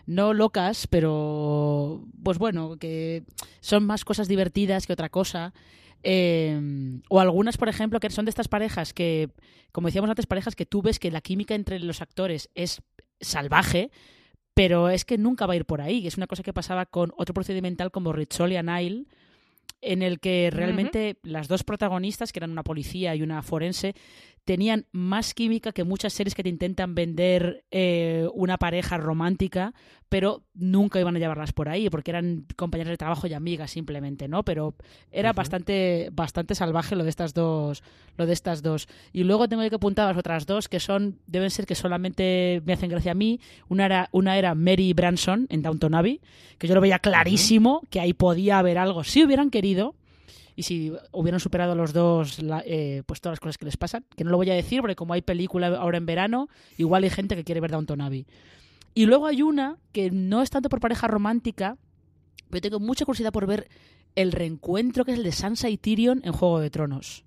[0.07, 3.23] no locas, pero pues bueno, que
[3.61, 5.53] son más cosas divertidas que otra cosa.
[6.03, 9.31] Eh, o algunas, por ejemplo, que son de estas parejas que,
[9.73, 12.83] como decíamos antes, parejas que tú ves que la química entre los actores es
[13.21, 13.91] salvaje,
[14.55, 16.07] pero es que nunca va a ir por ahí.
[16.07, 19.07] Es una cosa que pasaba con otro procedimental como Richol y Nile,
[19.83, 23.95] en el que realmente las dos protagonistas, que eran una policía y una forense,
[24.45, 29.75] tenían más química que muchas series que te intentan vender eh, una pareja romántica,
[30.09, 34.27] pero nunca iban a llevarlas por ahí, porque eran compañeras de trabajo y amigas simplemente,
[34.27, 34.43] ¿no?
[34.43, 34.75] Pero
[35.13, 37.85] era bastante, bastante salvaje lo de estas dos,
[38.17, 38.89] lo de estas dos.
[39.13, 42.61] Y luego tengo que apuntar a las otras dos, que son, deben ser que solamente
[42.65, 43.41] me hacen gracia a mí.
[43.69, 46.21] Una era, una era Mary Branson en Downton Abbey,
[46.59, 49.70] que yo lo veía clarísimo, que ahí podía haber algo, si hubieran querido,
[50.57, 54.25] y si hubieran superado los dos eh, pues todas las cosas que les pasan, que
[54.25, 57.37] no lo voy a decir porque como hay película ahora en verano, igual hay gente
[57.37, 58.27] que quiere ver Downton Abbey.
[58.95, 61.79] Y luego hay una que no es tanto por pareja romántica,
[62.51, 63.69] pero tengo mucha curiosidad por ver
[64.17, 67.25] el reencuentro que es el de Sansa y Tyrion en Juego de Tronos.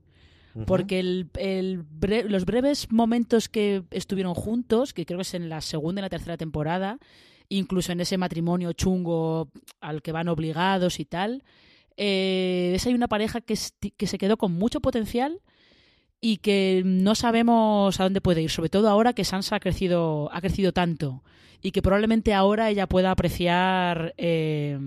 [0.67, 1.85] Porque el,
[2.29, 6.09] los breves momentos que estuvieron juntos, que creo que es en la segunda y la
[6.09, 6.99] tercera temporada,
[7.49, 9.49] incluso en ese matrimonio chungo
[9.81, 11.43] al que van obligados y tal,
[11.97, 13.57] eh, es hay una pareja que,
[13.95, 15.39] que se quedó con mucho potencial
[16.21, 20.29] y que no sabemos a dónde puede ir, sobre todo ahora que Sansa ha crecido,
[20.31, 21.23] ha crecido tanto
[21.61, 24.77] y que probablemente ahora ella pueda apreciar eh,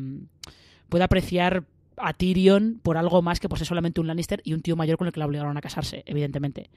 [0.89, 1.65] pueda apreciar
[1.97, 4.99] a Tyrion por algo más que por ser solamente un Lannister y un tío mayor
[4.99, 6.71] con el que la obligaron a casarse, evidentemente.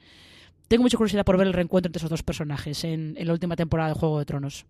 [0.68, 3.56] Tengo mucha curiosidad por ver el reencuentro entre esos dos personajes en, en la última
[3.56, 4.66] temporada de Juego de Tronos.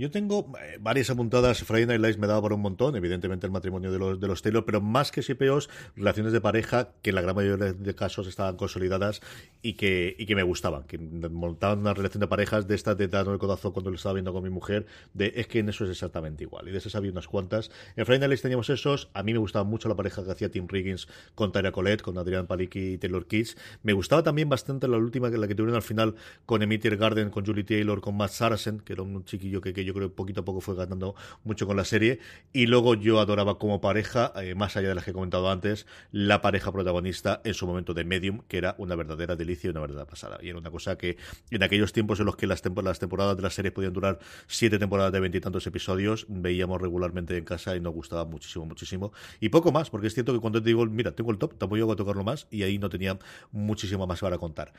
[0.00, 1.62] Yo tengo eh, varias apuntadas.
[1.62, 4.40] Friday Night Lights me daba por un montón, evidentemente el matrimonio de los, de los
[4.40, 8.26] Taylor, pero más que SIPOs, relaciones de pareja que en la gran mayoría de casos
[8.26, 9.20] estaban consolidadas
[9.60, 13.08] y que, y que me gustaban, que montaban una relación de parejas de esta de
[13.08, 15.84] dando el codazo cuando lo estaba viendo con mi mujer, de es que en eso
[15.84, 16.66] es exactamente igual.
[16.66, 17.70] Y de esas había unas cuantas.
[17.94, 19.10] En Friday Night Lights teníamos esos.
[19.12, 22.16] A mí me gustaba mucho la pareja que hacía Tim Riggins con Tyra Colette, con
[22.16, 23.54] Adrián Palicki y Taylor Kitsch.
[23.82, 26.14] Me gustaba también bastante la última, la que tuvieron al final
[26.46, 29.84] con Emitter Garden, con Julie Taylor, con Matt Saracen, que era un chiquillo que, que
[29.84, 31.14] yo creo que poquito a poco fue ganando
[31.44, 32.20] mucho con la serie.
[32.52, 35.86] Y luego yo adoraba como pareja, eh, más allá de las que he comentado antes,
[36.12, 39.80] la pareja protagonista en su momento de Medium, que era una verdadera delicia y una
[39.80, 40.38] verdadera pasada.
[40.42, 41.16] Y era una cosa que
[41.50, 45.12] en aquellos tiempos en los que las, temporadas de la serie podían durar siete temporadas
[45.12, 49.12] de veintitantos episodios, veíamos regularmente en casa y nos gustaba muchísimo, muchísimo.
[49.40, 51.76] Y poco más, porque es cierto que cuando te digo, mira, tengo el top, tampoco
[51.76, 53.18] llego a tocarlo más y ahí no tenía
[53.52, 54.72] muchísimo más para contar.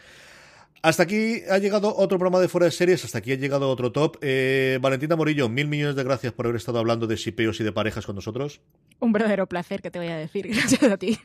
[0.84, 3.92] Hasta aquí ha llegado otro programa de fuera de series, hasta aquí ha llegado otro
[3.92, 4.18] top.
[4.22, 7.72] Eh, Valentina Morillo, mil millones de gracias por haber estado hablando de shipeos y de
[7.72, 8.62] parejas con nosotros.
[9.00, 11.20] Un verdadero placer que te voy a decir, gracias a ti.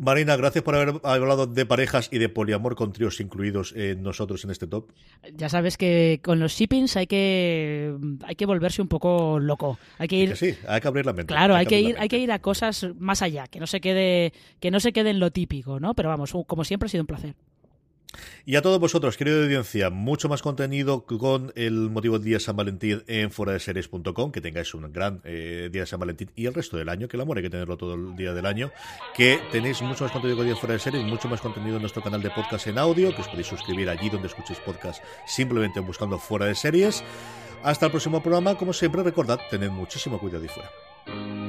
[0.00, 4.42] Marina, gracias por haber hablado de parejas y de poliamor con tríos incluidos en nosotros
[4.44, 4.90] en este top.
[5.34, 7.94] Ya sabes que con los shippings hay que
[8.24, 9.78] hay que volverse un poco loco.
[9.98, 10.36] Hay que ir.
[10.38, 11.34] sí, hay que abrir la mente.
[11.34, 14.32] Claro, hay, que, ir, hay que ir a cosas más allá, que no se quede,
[14.58, 15.92] que no se quede en lo típico, ¿no?
[15.92, 17.34] Pero vamos, como siempre ha sido un placer.
[18.44, 22.56] Y a todos vosotros, querido audiencia, mucho más contenido con el motivo del Día San
[22.56, 26.76] Valentín en foradeseries.com, que tengáis un gran eh, Día de San Valentín y el resto
[26.76, 28.72] del año, que el amor hay que tenerlo todo el día del año,
[29.14, 32.02] que tenéis mucho más contenido con Día Fuera de Series, mucho más contenido en nuestro
[32.02, 36.18] canal de podcast en audio, que os podéis suscribir allí donde escuchéis podcast simplemente buscando
[36.18, 37.04] Fuera de Series.
[37.62, 41.39] Hasta el próximo programa, como siempre, recordad, tened muchísimo cuidado y fuera.